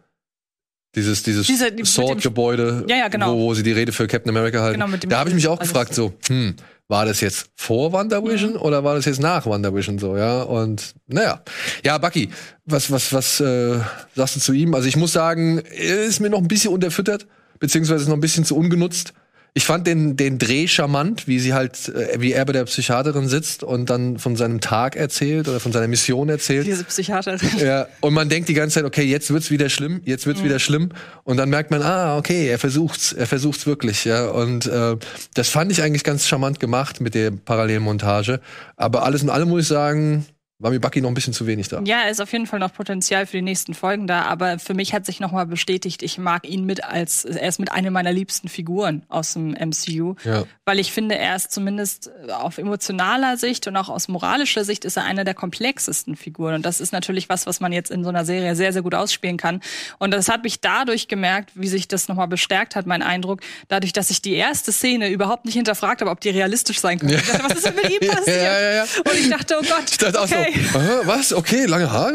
Dieses, 0.95 1.23
dieses 1.23 1.47
Diese, 1.47 1.71
die, 1.71 1.85
Sword-Gebäude, 1.85 2.85
ja, 2.87 2.97
ja, 2.97 3.07
genau. 3.07 3.33
wo, 3.33 3.39
wo 3.39 3.53
sie 3.55 3.63
die 3.63 3.71
Rede 3.71 3.91
für 3.91 4.05
Captain 4.05 4.29
America 4.29 4.61
halten. 4.61 4.79
Genau, 4.79 4.95
da 4.95 5.19
habe 5.19 5.29
ich 5.29 5.35
mich 5.35 5.47
auch 5.47 5.57
gefragt, 5.57 5.95
so, 5.95 6.13
hm, 6.27 6.55
war 6.87 7.05
das 7.05 7.21
jetzt 7.21 7.49
vor 7.55 7.93
WandaVision 7.93 8.53
mhm. 8.53 8.61
oder 8.61 8.83
war 8.83 8.95
das 8.95 9.05
jetzt 9.05 9.21
nach 9.21 9.45
WandaVision 9.45 9.99
so, 9.99 10.17
ja? 10.17 10.43
Und 10.43 10.93
naja. 11.07 11.41
Ja, 11.83 11.97
Bucky, 11.97 12.29
was, 12.65 12.91
was, 12.91 13.13
was 13.13 13.39
äh, 13.39 13.79
sagst 14.15 14.35
du 14.35 14.39
zu 14.39 14.53
ihm? 14.53 14.75
Also 14.75 14.87
ich 14.87 14.95
muss 14.95 15.13
sagen, 15.13 15.59
er 15.59 16.03
ist 16.03 16.19
mir 16.19 16.29
noch 16.29 16.39
ein 16.39 16.47
bisschen 16.47 16.73
unterfüttert, 16.73 17.27
beziehungsweise 17.59 18.07
noch 18.09 18.17
ein 18.17 18.21
bisschen 18.21 18.45
zu 18.45 18.55
ungenutzt. 18.55 19.13
Ich 19.55 19.65
fand 19.65 19.85
den, 19.85 20.17
den 20.17 20.39
Dreh 20.39 20.67
charmant, 20.67 21.27
wie 21.27 21.37
sie 21.37 21.53
halt, 21.53 21.87
äh, 21.89 22.19
wie 22.19 22.31
er 22.31 22.43
bei 22.43 22.53
der 22.53 22.65
Psychiaterin 22.65 23.27
sitzt 23.27 23.61
und 23.61 23.87
dann 23.87 24.17
von 24.17 24.35
seinem 24.35 24.61
Tag 24.61 24.95
erzählt 24.95 25.47
oder 25.47 25.59
von 25.59 25.71
seiner 25.71 25.87
Mission 25.87 26.27
erzählt. 26.29 26.65
Diese 26.65 26.83
Psychiaterin. 26.83 27.39
Ja, 27.59 27.85
und 28.01 28.15
man 28.15 28.29
denkt 28.29 28.49
die 28.49 28.55
ganze 28.55 28.75
Zeit, 28.75 28.85
okay, 28.85 29.03
jetzt 29.03 29.29
wird's 29.31 29.51
wieder 29.51 29.69
schlimm, 29.69 30.01
jetzt 30.05 30.25
wird's 30.25 30.39
mhm. 30.39 30.45
wieder 30.45 30.57
schlimm. 30.57 30.89
Und 31.23 31.37
dann 31.37 31.49
merkt 31.49 31.69
man, 31.69 31.83
ah, 31.83 32.17
okay, 32.17 32.47
er 32.47 32.57
versucht's, 32.57 33.13
er 33.13 33.27
versucht's 33.27 33.67
wirklich, 33.67 34.05
ja. 34.05 34.25
Und 34.25 34.65
äh, 34.65 34.95
das 35.35 35.49
fand 35.49 35.71
ich 35.71 35.83
eigentlich 35.83 36.03
ganz 36.03 36.25
charmant 36.27 36.59
gemacht 36.59 36.99
mit 36.99 37.13
der 37.13 37.29
Parallelmontage. 37.29 38.39
Aber 38.75 39.03
alles 39.03 39.21
in 39.21 39.29
allem 39.29 39.49
muss 39.49 39.63
ich 39.63 39.67
sagen, 39.67 40.25
war 40.59 40.71
mir 40.71 40.79
Bucky 40.79 41.01
noch 41.01 41.09
ein 41.09 41.13
bisschen 41.13 41.33
zu 41.33 41.45
wenig 41.47 41.67
da. 41.67 41.81
Ja, 41.83 42.03
er 42.03 42.11
ist 42.11 42.21
auf 42.21 42.31
jeden 42.31 42.47
Fall 42.47 42.59
noch 42.59 42.73
Potenzial 42.73 43.25
für 43.25 43.37
die 43.37 43.41
nächsten 43.41 43.73
Folgen 43.73 44.07
da, 44.07 44.23
aber 44.23 44.59
für 44.59 44.73
mich 44.73 44.93
hat 44.93 45.05
sich 45.05 45.19
nochmal 45.19 45.45
bestätigt, 45.45 46.03
ich 46.03 46.17
mag 46.17 46.47
ihn 46.47 46.65
mit 46.65 46.83
als, 46.83 47.25
er 47.25 47.47
ist 47.49 47.59
mit 47.59 47.71
einer 47.71 47.91
meiner 47.91 48.13
liebsten 48.13 48.47
Figuren 48.47 49.03
aus 49.09 49.33
dem 49.33 49.51
MCU, 49.51 50.15
ja. 50.23 50.45
weil 50.65 50.79
ich 50.79 50.91
finde, 50.91 51.17
er 51.17 51.35
ist 51.35 51.51
zumindest 51.51 52.11
auf 52.31 52.57
emotionaler 52.59 53.35
Sicht 53.37 53.67
und 53.67 53.75
auch 53.75 53.89
aus 53.89 54.07
moralischer 54.07 54.63
Sicht 54.63 54.85
ist 54.85 54.95
er 54.95 55.03
einer 55.03 55.23
der 55.23 55.33
komplexesten 55.33 56.15
Figuren 56.15 56.55
und 56.55 56.65
das 56.65 56.79
ist 56.79 56.93
natürlich 56.93 57.29
was, 57.29 57.45
was 57.45 57.59
man 57.59 57.73
jetzt 57.73 57.91
in 57.91 58.03
so 58.03 58.09
einer 58.09 58.23
Serie 58.23 58.55
sehr, 58.55 58.71
sehr 58.71 58.83
gut 58.83 58.95
ausspielen 58.95 59.37
kann 59.37 59.59
und 59.99 60.11
das 60.11 60.29
hat 60.29 60.43
mich 60.43 60.61
dadurch 60.61 61.07
gemerkt, 61.07 61.51
wie 61.55 61.67
sich 61.67 61.87
das 61.87 62.07
nochmal 62.07 62.27
bestärkt 62.27 62.75
hat, 62.75 62.85
mein 62.85 63.01
Eindruck, 63.01 63.41
dadurch, 63.67 63.91
dass 63.91 64.09
ich 64.11 64.21
die 64.21 64.35
erste 64.35 64.71
Szene 64.71 65.09
überhaupt 65.09 65.45
nicht 65.45 65.55
hinterfragt 65.55 66.01
habe, 66.01 66.11
ob 66.11 66.21
die 66.21 66.29
realistisch 66.29 66.79
sein 66.79 66.99
könnte. 66.99 67.15
Ja. 67.15 67.21
Ich 67.21 67.43
was 67.43 67.57
ist 67.57 67.65
denn 67.65 67.75
mit 67.75 67.89
ihm 67.89 68.07
passiert? 68.09 68.43
Ja, 68.43 68.83
und 68.83 69.19
ich 69.19 69.29
dachte, 69.29 69.57
oh 69.59 69.63
Gott, 69.63 69.89
ich 69.89 69.97
dachte 69.97 70.21
okay. 70.21 70.42
Aha, 70.73 71.01
was? 71.05 71.33
Okay, 71.33 71.65
lange 71.65 71.91
Haare? 71.91 72.13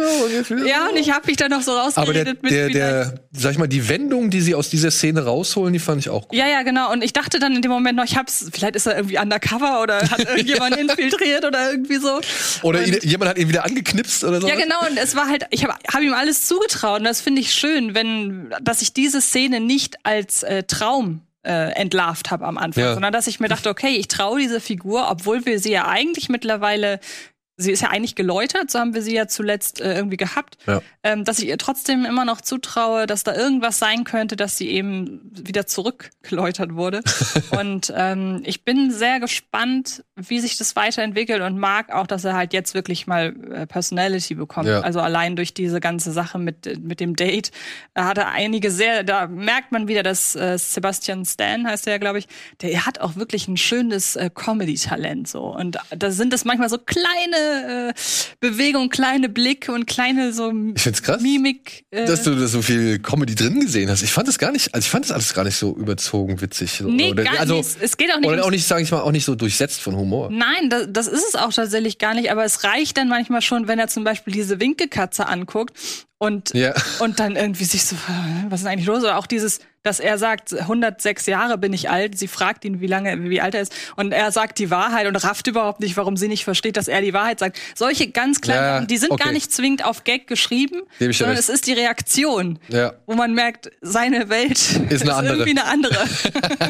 ja, 0.67 0.89
und 0.89 0.97
ich 0.97 1.11
habe 1.11 1.27
mich 1.27 1.37
dann 1.37 1.51
noch 1.51 1.63
so 1.63 1.73
rausgeredet 1.73 2.09
Aber 2.09 2.13
der, 2.13 2.35
mit 2.43 2.51
der, 2.51 2.69
der, 2.69 3.15
sag 3.33 3.53
ich 3.53 3.59
mal, 3.59 3.67
die 3.67 3.89
Wendung, 3.89 4.31
die 4.31 4.41
sie 4.41 4.55
aus 4.55 4.71
dieser 4.71 4.91
Szene 4.91 5.25
rausholen, 5.25 5.73
die 5.73 5.79
fand 5.79 6.01
ich 6.01 6.11
auch 6.11 6.29
gut. 6.29 6.39
Ja, 6.39 6.47
ja, 6.47 6.63
genau. 6.63 6.93
Und 6.93 7.03
ich 7.03 7.13
dachte 7.13 7.39
dann 7.39 7.55
in 7.55 7.63
dem 7.63 7.71
Moment 7.71 7.97
noch, 7.97 8.05
ich 8.05 8.17
hab's, 8.17 8.47
vielleicht 8.53 8.77
ist 8.77 8.87
er 8.87 8.97
irgendwie 8.97 9.19
undercover 9.19 9.83
oder 9.83 10.01
hat 10.11 10.19
irgendjemand 10.29 10.77
infiltriert 10.77 11.45
oder 11.45 11.71
irgendwie 11.71 11.97
so. 11.97 12.21
Oder 12.63 12.87
ihn, 12.87 12.99
jemand 13.03 13.31
hat 13.31 13.39
ihn 13.39 13.49
wieder 13.49 13.65
angeknipst 13.65 14.25
oder 14.25 14.41
so. 14.41 14.49
Ja, 14.49 14.57
genau. 14.57 14.81
Und 14.89 14.97
es 14.99 15.17
war 15.17 15.29
halt, 15.29 15.47
ich 15.51 15.65
habe 15.65 15.75
hab 15.93 16.03
ihm 16.03 16.15
alles 16.15 16.47
zugetraut. 16.47 17.01
Und 17.01 17.05
das 17.05 17.21
finde 17.21 17.41
ich 17.41 17.53
schön, 17.53 17.95
wenn, 17.95 18.55
dass 18.63 18.83
ich 18.83 18.93
diese 18.93 19.21
Szene 19.21 19.61
nicht 19.61 19.97
als 20.05 20.43
äh, 20.43 20.63
Traum 20.65 21.23
äh, 21.49 21.73
entlarvt 21.73 22.31
habe 22.31 22.45
am 22.45 22.59
Anfang, 22.59 22.85
ja. 22.85 22.93
sondern 22.95 23.13
dass 23.13 23.27
ich 23.27 23.41
mir 23.41 23.49
dachte, 23.49 23.71
okay, 23.71 23.97
ich 23.97 24.09
traue 24.09 24.41
diese 24.41 24.61
Figur, 24.61 25.09
obwohl 25.11 25.47
wir 25.47 25.59
sie 25.59 25.71
ja 25.71 25.87
eigentlich 25.87 26.29
mittlerweile 26.29 27.01
sie 27.59 27.73
ist 27.73 27.83
ja 27.83 27.91
eigentlich 27.91 28.15
geläutert, 28.15 28.71
so 28.71 28.79
haben 28.79 28.95
wir 28.95 29.03
sie 29.03 29.15
ja 29.15 29.27
zuletzt 29.27 29.81
äh, 29.81 29.95
irgendwie 29.95 30.17
gehabt, 30.17 30.57
ja. 30.67 30.81
ähm, 31.03 31.25
dass 31.25 31.39
ich 31.41 31.49
ihr 31.49 31.59
trotzdem 31.59 32.05
immer 32.05 32.25
noch 32.25 32.41
zutraue, 32.41 33.07
dass 33.07 33.25
da 33.25 33.35
irgendwas 33.35 33.79
sein 33.79 34.05
könnte, 34.05 34.37
dass 34.37 34.57
sie 34.57 34.71
eben 34.71 35.21
wieder 35.33 35.67
zurückgeläutert 35.67 36.75
wurde. 36.75 37.03
und 37.59 37.93
ähm, 37.95 38.43
ich 38.45 38.65
bin 38.65 38.91
sehr 38.91 39.21
gespannt, 39.21 40.05
wie 40.17 40.39
sich 40.41 40.57
das 40.57 40.77
weiterentwickelt 40.77 41.43
und 41.43 41.59
mag 41.59 41.93
auch, 41.93 42.07
dass 42.07 42.25
er 42.25 42.35
halt 42.35 42.53
jetzt 42.53 42.75
wirklich 42.75 43.07
mal 43.07 43.35
äh, 43.53 43.67
Personality 43.67 44.37
bekommt. 44.37 44.69
Ja. 44.69 44.81
Also 44.81 45.01
allein 45.01 45.37
durch 45.37 45.53
diese 45.53 45.81
ganze 45.81 46.13
Sache 46.13 46.39
mit, 46.39 46.81
mit 46.83 47.01
dem 47.01 47.17
Date 47.17 47.51
da 47.95 48.05
hat 48.05 48.19
er 48.19 48.29
einige 48.29 48.71
sehr, 48.71 49.03
da 49.03 49.27
merkt 49.27 49.73
man 49.73 49.89
wieder, 49.89 50.03
dass 50.03 50.37
äh, 50.37 50.57
Sebastian 50.57 51.25
Stan 51.25 51.67
heißt 51.67 51.87
er 51.87 51.95
ja, 51.95 51.99
glaube 51.99 52.21
ich, 52.21 52.29
der 52.61 52.87
hat 52.87 53.01
auch 53.01 53.17
wirklich 53.17 53.49
ein 53.49 53.57
schönes 53.57 54.15
äh, 54.15 54.31
Comedy-Talent 54.33 55.27
so. 55.27 55.45
Und 55.45 55.79
da 55.91 56.11
sind 56.11 56.33
es 56.33 56.45
manchmal 56.45 56.69
so 56.69 56.79
kleine 56.79 57.48
äh, 57.49 57.95
Bewegung, 58.41 58.89
kleine 58.91 59.29
Blick 59.29 59.69
und 59.69 59.87
kleine 59.87 60.33
so 60.33 60.53
ich 60.75 60.83
find's 60.83 61.03
krass, 61.03 61.21
Mimik. 61.21 61.85
Äh, 61.91 62.07
dass 62.07 62.23
du 62.23 62.35
da 62.35 62.47
so 62.47 62.63
viel 62.63 62.99
Comedy 62.99 63.35
drin 63.35 63.61
gesehen 63.61 63.91
hast. 63.91 64.03
Ich 64.03 64.13
fand 64.13 64.29
das 64.29 64.39
gar 64.39 64.53
nicht, 64.53 64.75
also 64.75 64.85
ich 64.85 64.91
fand 64.91 65.05
das 65.05 65.13
alles 65.13 65.35
gar 65.35 65.45
nicht 65.45 65.57
so 65.57 65.77
überzogen 65.77 66.41
witzig. 66.41 66.81
Nee, 66.81 67.11
oder, 67.11 67.25
gar 67.25 67.41
also, 67.41 67.57
nicht. 67.57 67.77
Es 67.81 67.97
geht 67.97 68.13
auch 68.13 68.21
nicht. 68.21 68.31
Oder 68.31 68.45
auch 68.45 68.51
nicht, 68.51 68.67
sage 68.67 68.83
ich 68.83 68.91
mal, 68.91 69.01
auch 69.01 69.13
nicht 69.13 69.25
so 69.25 69.35
durchsetzt 69.35 69.81
von 69.81 69.97
Humor. 69.97 70.31
Nein, 70.31 70.71
das, 70.71 70.87
das 70.91 71.07
ist 71.07 71.29
es 71.29 71.35
auch 71.35 71.53
tatsächlich 71.53 71.99
gar 71.99 72.15
nicht. 72.15 72.31
Aber 72.31 72.45
es 72.45 72.65
reicht 72.65 72.97
dann 72.97 73.09
manchmal 73.09 73.43
schon, 73.43 73.69
wenn 73.69 73.79
er 73.79 73.89
zum 73.89 74.05
Beispiel 74.05 74.33
diese 74.33 74.61
Winkekatze 74.61 75.27
anguckt 75.27 75.73
und, 76.19 76.53
ja. 76.53 76.75
und 76.99 77.21
dann 77.21 77.37
irgendwie 77.37 77.65
sich 77.65 77.85
so, 77.85 77.95
was 78.49 78.61
ist 78.61 78.67
eigentlich 78.67 78.87
los? 78.87 79.05
Oder 79.05 79.19
auch 79.19 79.27
dieses, 79.27 79.61
dass 79.85 80.01
er 80.01 80.19
sagt, 80.19 80.53
106 80.53 81.27
Jahre 81.27 81.59
bin 81.59 81.73
ich 81.73 81.91
alt. 81.91 82.19
Sie 82.19 82.27
fragt 82.27 82.65
ihn, 82.65 82.81
wie 82.81 82.89
lange, 82.89 83.31
wie 83.31 83.41
alt 83.41 83.55
er 83.55 83.61
ist. 83.63 83.73
Und 83.95 84.11
er 84.11 84.33
sagt 84.33 84.59
die 84.59 84.69
Wahrheit 84.69 85.07
und 85.07 85.15
rafft 85.15 85.47
überhaupt 85.47 85.79
nicht, 85.79 85.97
warum 85.97 86.17
sie 86.17 86.27
nicht 86.27 86.43
versteht, 86.43 86.77
dass 86.77 86.89
er 86.89 87.03
die 87.03 87.15
Wahrheit 87.15 87.39
sagt. 87.39 87.61
Solche 87.77 88.11
ganz 88.11 88.41
kleinen, 88.41 88.83
ja, 88.83 88.85
die 88.85 88.97
sind 88.97 89.13
okay. 89.13 89.25
gar 89.25 89.33
nicht 89.33 89.53
zwingend 89.53 89.85
auf 89.85 90.03
Gag 90.03 90.27
geschrieben, 90.27 90.83
sondern 90.99 91.37
es 91.37 91.49
ist 91.49 91.69
die 91.69 91.73
Reaktion, 91.73 92.59
ja. 92.67 92.95
wo 93.07 93.15
man 93.15 93.33
merkt, 93.35 93.71
seine 93.81 94.29
Welt 94.29 94.59
ist, 94.59 94.77
eine 94.77 94.87
ist 94.91 95.09
andere. 95.09 95.35
irgendwie 95.37 95.61
eine 95.61 95.67
andere. 95.67 96.05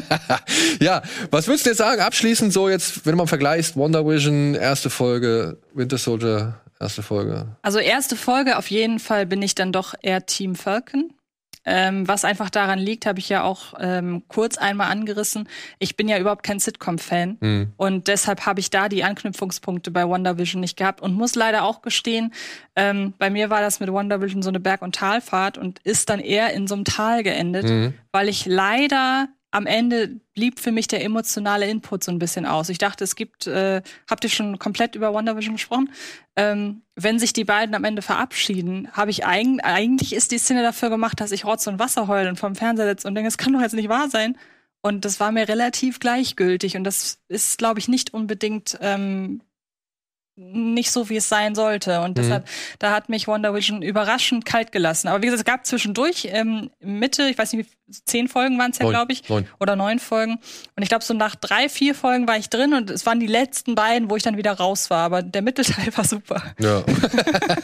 ja, 0.80 1.00
was 1.30 1.46
würdest 1.46 1.64
du 1.64 1.70
jetzt 1.70 1.78
sagen? 1.78 2.02
Abschließend 2.02 2.52
so 2.52 2.68
jetzt, 2.68 3.06
wenn 3.06 3.16
man 3.16 3.26
vergleicht, 3.26 3.76
Wonder 3.76 4.06
Vision, 4.06 4.54
erste 4.54 4.90
Folge, 4.90 5.56
Winter 5.72 5.96
Soldier, 5.96 6.60
Erste 6.80 7.02
Folge. 7.02 7.56
Also 7.62 7.78
erste 7.78 8.16
Folge 8.16 8.56
auf 8.56 8.70
jeden 8.70 9.00
Fall 9.00 9.26
bin 9.26 9.42
ich 9.42 9.54
dann 9.54 9.72
doch 9.72 9.94
eher 10.00 10.26
Team 10.26 10.54
Falcon. 10.54 11.12
Ähm, 11.70 12.08
was 12.08 12.24
einfach 12.24 12.48
daran 12.48 12.78
liegt, 12.78 13.04
habe 13.04 13.18
ich 13.18 13.28
ja 13.28 13.42
auch 13.42 13.74
ähm, 13.78 14.22
kurz 14.28 14.56
einmal 14.56 14.90
angerissen. 14.90 15.48
Ich 15.78 15.96
bin 15.96 16.08
ja 16.08 16.18
überhaupt 16.18 16.42
kein 16.42 16.60
Sitcom-Fan 16.60 17.36
mhm. 17.40 17.72
und 17.76 18.08
deshalb 18.08 18.46
habe 18.46 18.60
ich 18.60 18.70
da 18.70 18.88
die 18.88 19.04
Anknüpfungspunkte 19.04 19.90
bei 19.90 20.08
WandaVision 20.08 20.60
nicht 20.60 20.78
gehabt 20.78 21.02
und 21.02 21.12
muss 21.12 21.34
leider 21.34 21.64
auch 21.64 21.82
gestehen, 21.82 22.32
ähm, 22.74 23.12
bei 23.18 23.28
mir 23.28 23.50
war 23.50 23.60
das 23.60 23.80
mit 23.80 23.92
WandaVision 23.92 24.40
so 24.40 24.48
eine 24.48 24.60
Berg- 24.60 24.80
und 24.80 24.94
Talfahrt 24.94 25.58
und 25.58 25.80
ist 25.80 26.08
dann 26.08 26.20
eher 26.20 26.54
in 26.54 26.66
so 26.66 26.74
einem 26.74 26.84
Tal 26.84 27.22
geendet, 27.22 27.64
mhm. 27.64 27.92
weil 28.12 28.30
ich 28.30 28.46
leider 28.46 29.28
am 29.50 29.66
Ende 29.66 30.20
blieb 30.34 30.60
für 30.60 30.72
mich 30.72 30.88
der 30.88 31.02
emotionale 31.02 31.68
Input 31.68 32.04
so 32.04 32.12
ein 32.12 32.18
bisschen 32.18 32.44
aus. 32.44 32.68
Ich 32.68 32.78
dachte, 32.78 33.04
es 33.04 33.16
gibt, 33.16 33.46
äh, 33.46 33.82
habt 34.08 34.24
ihr 34.24 34.30
schon 34.30 34.58
komplett 34.58 34.94
über 34.94 35.14
WandaVision 35.14 35.54
gesprochen? 35.54 35.90
Ähm, 36.36 36.82
wenn 36.94 37.18
sich 37.18 37.32
die 37.32 37.44
beiden 37.44 37.74
am 37.74 37.84
Ende 37.84 38.02
verabschieden, 38.02 38.88
habe 38.92 39.10
ich 39.10 39.24
eigentlich, 39.24 39.64
eigentlich 39.64 40.14
ist 40.14 40.32
die 40.32 40.38
Szene 40.38 40.62
dafür 40.62 40.90
gemacht, 40.90 41.20
dass 41.20 41.32
ich 41.32 41.44
Rotz 41.44 41.66
und 41.66 41.78
Wasser 41.78 42.08
heule 42.08 42.28
und 42.28 42.38
vom 42.38 42.54
Fernseher 42.54 42.88
sitze 42.88 43.08
und 43.08 43.14
denke, 43.14 43.28
es 43.28 43.38
kann 43.38 43.52
doch 43.52 43.60
jetzt 43.60 43.74
nicht 43.74 43.88
wahr 43.88 44.10
sein. 44.10 44.36
Und 44.80 45.04
das 45.04 45.18
war 45.18 45.32
mir 45.32 45.48
relativ 45.48 45.98
gleichgültig 45.98 46.76
und 46.76 46.84
das 46.84 47.20
ist, 47.28 47.58
glaube 47.58 47.80
ich, 47.80 47.88
nicht 47.88 48.14
unbedingt 48.14 48.78
ähm, 48.80 49.40
nicht 50.38 50.92
so, 50.92 51.08
wie 51.08 51.16
es 51.16 51.28
sein 51.28 51.56
sollte. 51.56 52.00
Und 52.00 52.16
deshalb, 52.16 52.46
da 52.78 52.92
hat 52.92 53.08
mich 53.08 53.26
Wonder 53.26 53.54
Vision 53.54 53.82
überraschend 53.82 54.44
kalt 54.44 54.70
gelassen. 54.70 55.08
Aber 55.08 55.20
wie 55.20 55.26
gesagt, 55.26 55.40
es 55.40 55.44
gab 55.44 55.66
zwischendurch 55.66 56.28
ähm, 56.30 56.70
Mitte, 56.80 57.24
ich 57.24 57.36
weiß 57.36 57.52
nicht, 57.52 57.68
wie 57.68 57.94
zehn 58.04 58.28
Folgen 58.28 58.56
waren 58.56 58.70
es 58.70 58.78
ja, 58.78 58.88
glaube 58.88 59.12
ich. 59.12 59.28
neun. 59.28 59.48
Oder 59.58 59.74
neun 59.74 59.98
Folgen. 59.98 60.38
Und 60.76 60.82
ich 60.82 60.88
glaube, 60.88 61.04
so 61.04 61.12
nach 61.12 61.34
drei, 61.34 61.68
vier 61.68 61.94
Folgen 61.94 62.28
war 62.28 62.36
ich 62.36 62.50
drin 62.50 62.72
und 62.72 62.88
es 62.90 63.04
waren 63.04 63.18
die 63.18 63.26
letzten 63.26 63.74
beiden, 63.74 64.10
wo 64.10 64.16
ich 64.16 64.22
dann 64.22 64.36
wieder 64.36 64.52
raus 64.52 64.90
war. 64.90 65.00
Aber 65.00 65.22
der 65.22 65.42
Mittelteil 65.42 65.88
war 65.96 66.04
super. 66.04 66.42
Ja. 66.60 66.84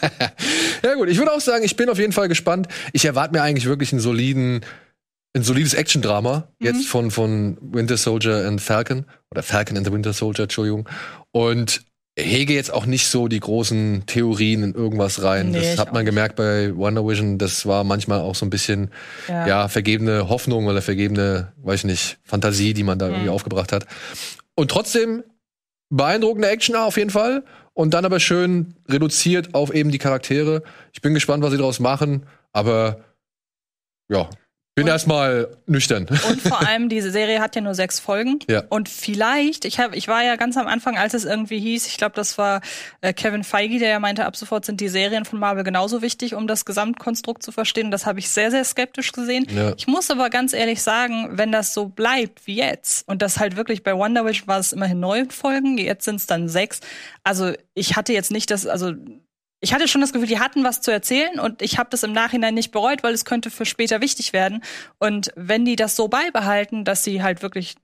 ja 0.82 0.94
gut, 0.94 1.08
ich 1.08 1.18
würde 1.18 1.32
auch 1.32 1.40
sagen, 1.40 1.64
ich 1.64 1.76
bin 1.76 1.88
auf 1.88 1.98
jeden 1.98 2.12
Fall 2.12 2.26
gespannt. 2.28 2.66
Ich 2.92 3.04
erwarte 3.04 3.34
mir 3.34 3.42
eigentlich 3.42 3.66
wirklich 3.66 3.92
einen 3.92 4.00
soliden, 4.00 4.64
ein 5.37 5.44
solides 5.44 5.74
Action-Drama 5.74 6.48
jetzt 6.58 6.87
von, 6.88 7.12
von 7.12 7.56
Winter 7.60 7.96
Soldier 7.96 8.46
and 8.46 8.60
Falcon 8.60 9.06
oder 9.30 9.44
Falcon 9.44 9.76
and 9.76 9.87
the 9.87 9.92
Winter 9.92 10.12
Soldier, 10.12 10.44
Entschuldigung. 10.44 10.88
Und 11.30 11.84
hege 12.16 12.55
jetzt 12.55 12.72
auch 12.72 12.87
nicht 12.87 13.09
so 13.09 13.27
die 13.29 13.40
großen 13.40 14.05
Theorien 14.07 14.62
in 14.62 14.74
irgendwas 14.74 15.22
rein. 15.22 15.50
Nee, 15.50 15.61
das 15.61 15.79
hat 15.79 15.92
man 15.92 16.05
gemerkt 16.05 16.37
bei 16.37 16.74
Wonder 16.77 17.05
Vision, 17.07 17.38
das 17.38 17.66
war 17.66 17.83
manchmal 17.83 18.20
auch 18.20 18.35
so 18.37 18.46
ein 18.46 18.50
bisschen 18.50 18.90
Ja. 19.29 19.46
ja, 19.46 19.68
vergebene 19.68 20.29
Hoffnung 20.29 20.66
oder 20.66 20.81
vergebene, 20.81 21.53
weiß 21.57 21.81
ich 21.81 21.85
nicht, 21.87 22.18
Fantasie, 22.22 22.72
die 22.72 22.85
man 22.85 22.98
da 22.98 23.07
Mhm. 23.07 23.12
irgendwie 23.14 23.31
aufgebracht 23.31 23.72
hat. 23.72 23.87
Und 24.55 24.70
trotzdem 24.70 25.24
beeindruckende 25.90 26.48
Action 26.48 26.77
auf 26.77 26.96
jeden 26.96 27.11
Fall. 27.11 27.44
Und 27.72 27.92
dann 27.94 28.05
aber 28.05 28.20
schön 28.20 28.74
reduziert 28.88 29.53
auf 29.55 29.74
eben 29.74 29.90
die 29.90 29.98
Charaktere. 29.98 30.62
Ich 30.92 31.00
bin 31.00 31.12
gespannt, 31.14 31.42
was 31.42 31.50
sie 31.50 31.59
daraus 31.59 31.81
machen. 31.81 32.27
Aber 32.53 33.00
ja, 34.09 34.31
bin 34.74 34.88
erstmal 34.88 35.48
nüchtern. 35.66 36.06
Und 36.28 36.40
vor 36.40 36.60
allem, 36.68 36.88
diese 36.88 37.12
Serie 37.12 37.40
hat 37.40 37.54
ja 37.54 37.62
nur 37.62 37.74
sechs 37.74 38.00
Folgen. 38.00 38.40
Ja. 38.48 38.64
Und 38.70 38.88
vielleicht, 38.88 39.64
ich, 39.64 39.78
hab, 39.78 39.94
ich 39.94 40.08
war 40.08 40.24
ja 40.24 40.34
ganz 40.34 40.56
am 40.56 40.66
Anfang, 40.66 40.98
als 40.98 41.14
es 41.14 41.24
irgendwie 41.24 41.60
hieß, 41.60 41.87
ich 41.87 41.96
glaube, 41.96 42.16
das 42.16 42.38
war 42.38 42.60
äh, 43.00 43.12
Kevin 43.12 43.44
Feige, 43.44 43.78
der 43.78 43.88
ja 43.88 44.00
meinte, 44.00 44.24
ab 44.26 44.37
sofort 44.37 44.64
sind 44.64 44.80
die 44.80 44.88
Serien 44.88 45.24
von 45.24 45.38
Marvel 45.38 45.62
genauso 45.62 46.02
wichtig, 46.02 46.34
um 46.34 46.48
das 46.48 46.64
Gesamtkonstrukt 46.64 47.42
zu 47.42 47.52
verstehen. 47.52 47.92
Das 47.92 48.04
habe 48.04 48.18
ich 48.18 48.28
sehr, 48.30 48.50
sehr 48.50 48.64
skeptisch 48.64 49.12
gesehen. 49.12 49.46
Ja. 49.54 49.74
Ich 49.76 49.87
muss 49.87 50.10
aber 50.10 50.28
ganz 50.28 50.52
ehrlich 50.52 50.82
sagen, 50.82 51.28
wenn 51.30 51.52
das 51.52 51.72
so 51.72 51.87
bleibt 51.87 52.46
wie 52.46 52.56
jetzt, 52.56 53.06
und 53.08 53.22
das 53.22 53.38
halt 53.38 53.56
wirklich 53.56 53.84
bei 53.84 53.94
Wonder 53.94 54.26
Vision 54.26 54.48
war 54.48 54.58
es 54.58 54.72
immerhin 54.72 54.98
neun 54.98 55.30
Folgen, 55.30 55.78
jetzt 55.78 56.04
sind 56.04 56.16
es 56.16 56.26
dann 56.26 56.48
sechs. 56.48 56.80
Also 57.22 57.52
ich 57.74 57.94
hatte 57.94 58.12
jetzt 58.12 58.32
nicht 58.32 58.50
das, 58.50 58.66
also 58.66 58.92
ich 59.64 59.72
hatte 59.72 59.88
schon 59.88 60.03
das 60.03 60.12
Gefühl, 60.12 60.29
die 60.29 60.38
hatten 60.38 60.62
was 60.62 60.83
zu 60.83 60.90
erzählen 60.90 61.40
und 61.40 61.62
ich 61.62 61.79
habe 61.79 61.88
das 61.90 62.03
im 62.03 62.12
Nachhinein 62.12 62.53
nicht 62.53 62.70
bereut, 62.70 63.03
weil 63.03 63.14
es 63.14 63.24
könnte 63.24 63.50
für 63.50 63.64
später 63.64 64.03
wichtig 64.03 64.35
werden. 64.35 64.62
Und 64.98 65.33
wenn 65.37 65.64
die 65.64 65.74
das 65.74 65.96
so 65.96 66.09
beibehalten, 66.09 66.85
dass 66.85 67.03
sie 67.03 67.22
halt 67.22 67.42
wirklich 67.42 67.77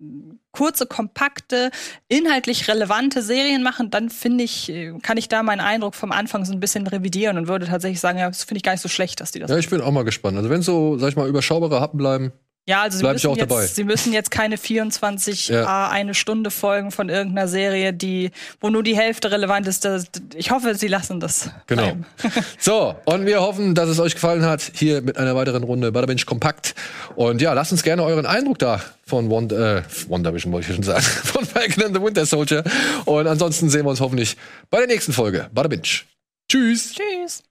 kurze, 0.53 0.85
kompakte, 0.85 1.71
inhaltlich 2.09 2.69
relevante 2.69 3.23
Serien 3.23 3.62
machen, 3.62 3.90
dann 3.90 4.11
finde 4.11 4.45
ich, 4.45 4.71
kann 5.03 5.16
ich 5.16 5.29
da 5.29 5.43
meinen 5.43 5.61
Eindruck 5.61 5.95
vom 5.95 6.12
Anfang 6.12 6.45
so 6.45 6.53
ein 6.53 6.61
bisschen 6.61 6.87
revidieren 6.87 7.38
und 7.38 7.49
würde 7.49 7.66
tatsächlich 7.66 8.01
sagen, 8.01 8.19
ja, 8.19 8.29
das 8.29 8.45
finde 8.45 8.59
ich 8.59 8.62
gar 8.62 8.73
nicht 8.73 8.83
so 8.83 8.88
schlecht, 8.88 9.21
dass 9.21 9.33
die 9.33 9.38
das. 9.38 9.51
Ja, 9.51 9.57
ich 9.57 9.71
bin 9.71 9.81
auch 9.81 9.90
mal 9.90 10.05
gespannt. 10.05 10.37
Also 10.37 10.51
wenn 10.51 10.61
so, 10.61 10.99
sag 10.99 11.09
ich 11.09 11.16
mal, 11.16 11.29
überschaubare 11.29 11.81
Happen 11.81 11.97
bleiben, 11.97 12.33
Ja, 12.71 12.83
also 12.83 12.99
sie 12.99 13.03
Bleib 13.03 13.15
müssen, 13.15 13.27
auch 13.27 13.37
jetzt, 13.37 13.51
dabei. 13.51 13.67
sie 13.67 13.83
müssen 13.83 14.13
jetzt 14.13 14.31
keine 14.31 14.57
24 14.57 15.49
Ja. 15.49 15.67
A 15.67 15.89
eine 15.89 16.15
Stunde 16.15 16.53
Folgen 16.53 16.93
von 16.93 17.09
irgendeiner 17.09 17.49
Serie, 17.49 17.93
die, 17.93 18.31
wo 18.61 18.71
nur 18.71 18.85
die 18.85 18.97
Hälfte 18.97 19.33
relevant 19.33 19.67
ist. 19.67 19.85
Das, 19.85 20.05
ich 20.37 20.53
hoffe, 20.53 20.77
sie 20.77 20.87
lassen 20.87 21.19
das. 21.19 21.51
Genau. 21.67 21.97
So, 22.61 22.95
und 23.07 23.27
wir 23.27 23.41
hoffen, 23.41 23.75
dass 23.75 23.89
es 23.89 23.99
euch 23.99 24.15
gefallen 24.15 24.45
hat, 24.45 24.63
hier 24.75 25.03
mit 25.03 25.17
einer 25.17 25.35
weiteren 25.35 25.65
Runde 25.65 25.91
Bada 25.91 26.07
Binge 26.07 26.23
Kompakt. 26.25 26.77
Und 27.17 27.43
ja, 27.43 27.55
lasst 27.55 27.73
uns 27.73 27.83
gerne 27.83 28.05
euren 28.05 28.27
Eindruck 28.27 28.61
da 28.61 28.81
von 29.05 29.31
Wonder, 29.31 29.79
äh, 29.79 29.83
Wonder 30.09 30.33
Vision, 30.33 30.53
wollte 30.53 30.69
ich 30.69 30.75
schon 30.77 30.85
sagen, 30.85 31.03
von 31.25 31.45
Falcon 31.45 31.85
and 31.85 31.97
the 31.97 32.01
Winter 32.01 32.25
Soldier. 32.25 32.63
Und 33.05 33.27
ansonsten 33.27 33.69
sehen 33.69 33.85
wir 33.85 33.91
uns 33.91 34.01
hoffentlich 34.01 34.37
bei 34.71 34.79
der 34.79 34.87
nächsten 34.87 35.13
Folge 35.13 35.51
Bada 35.53 35.69
Binge. 35.69 35.83
Tschüss! 36.49 36.93
Tschüss. 36.93 37.43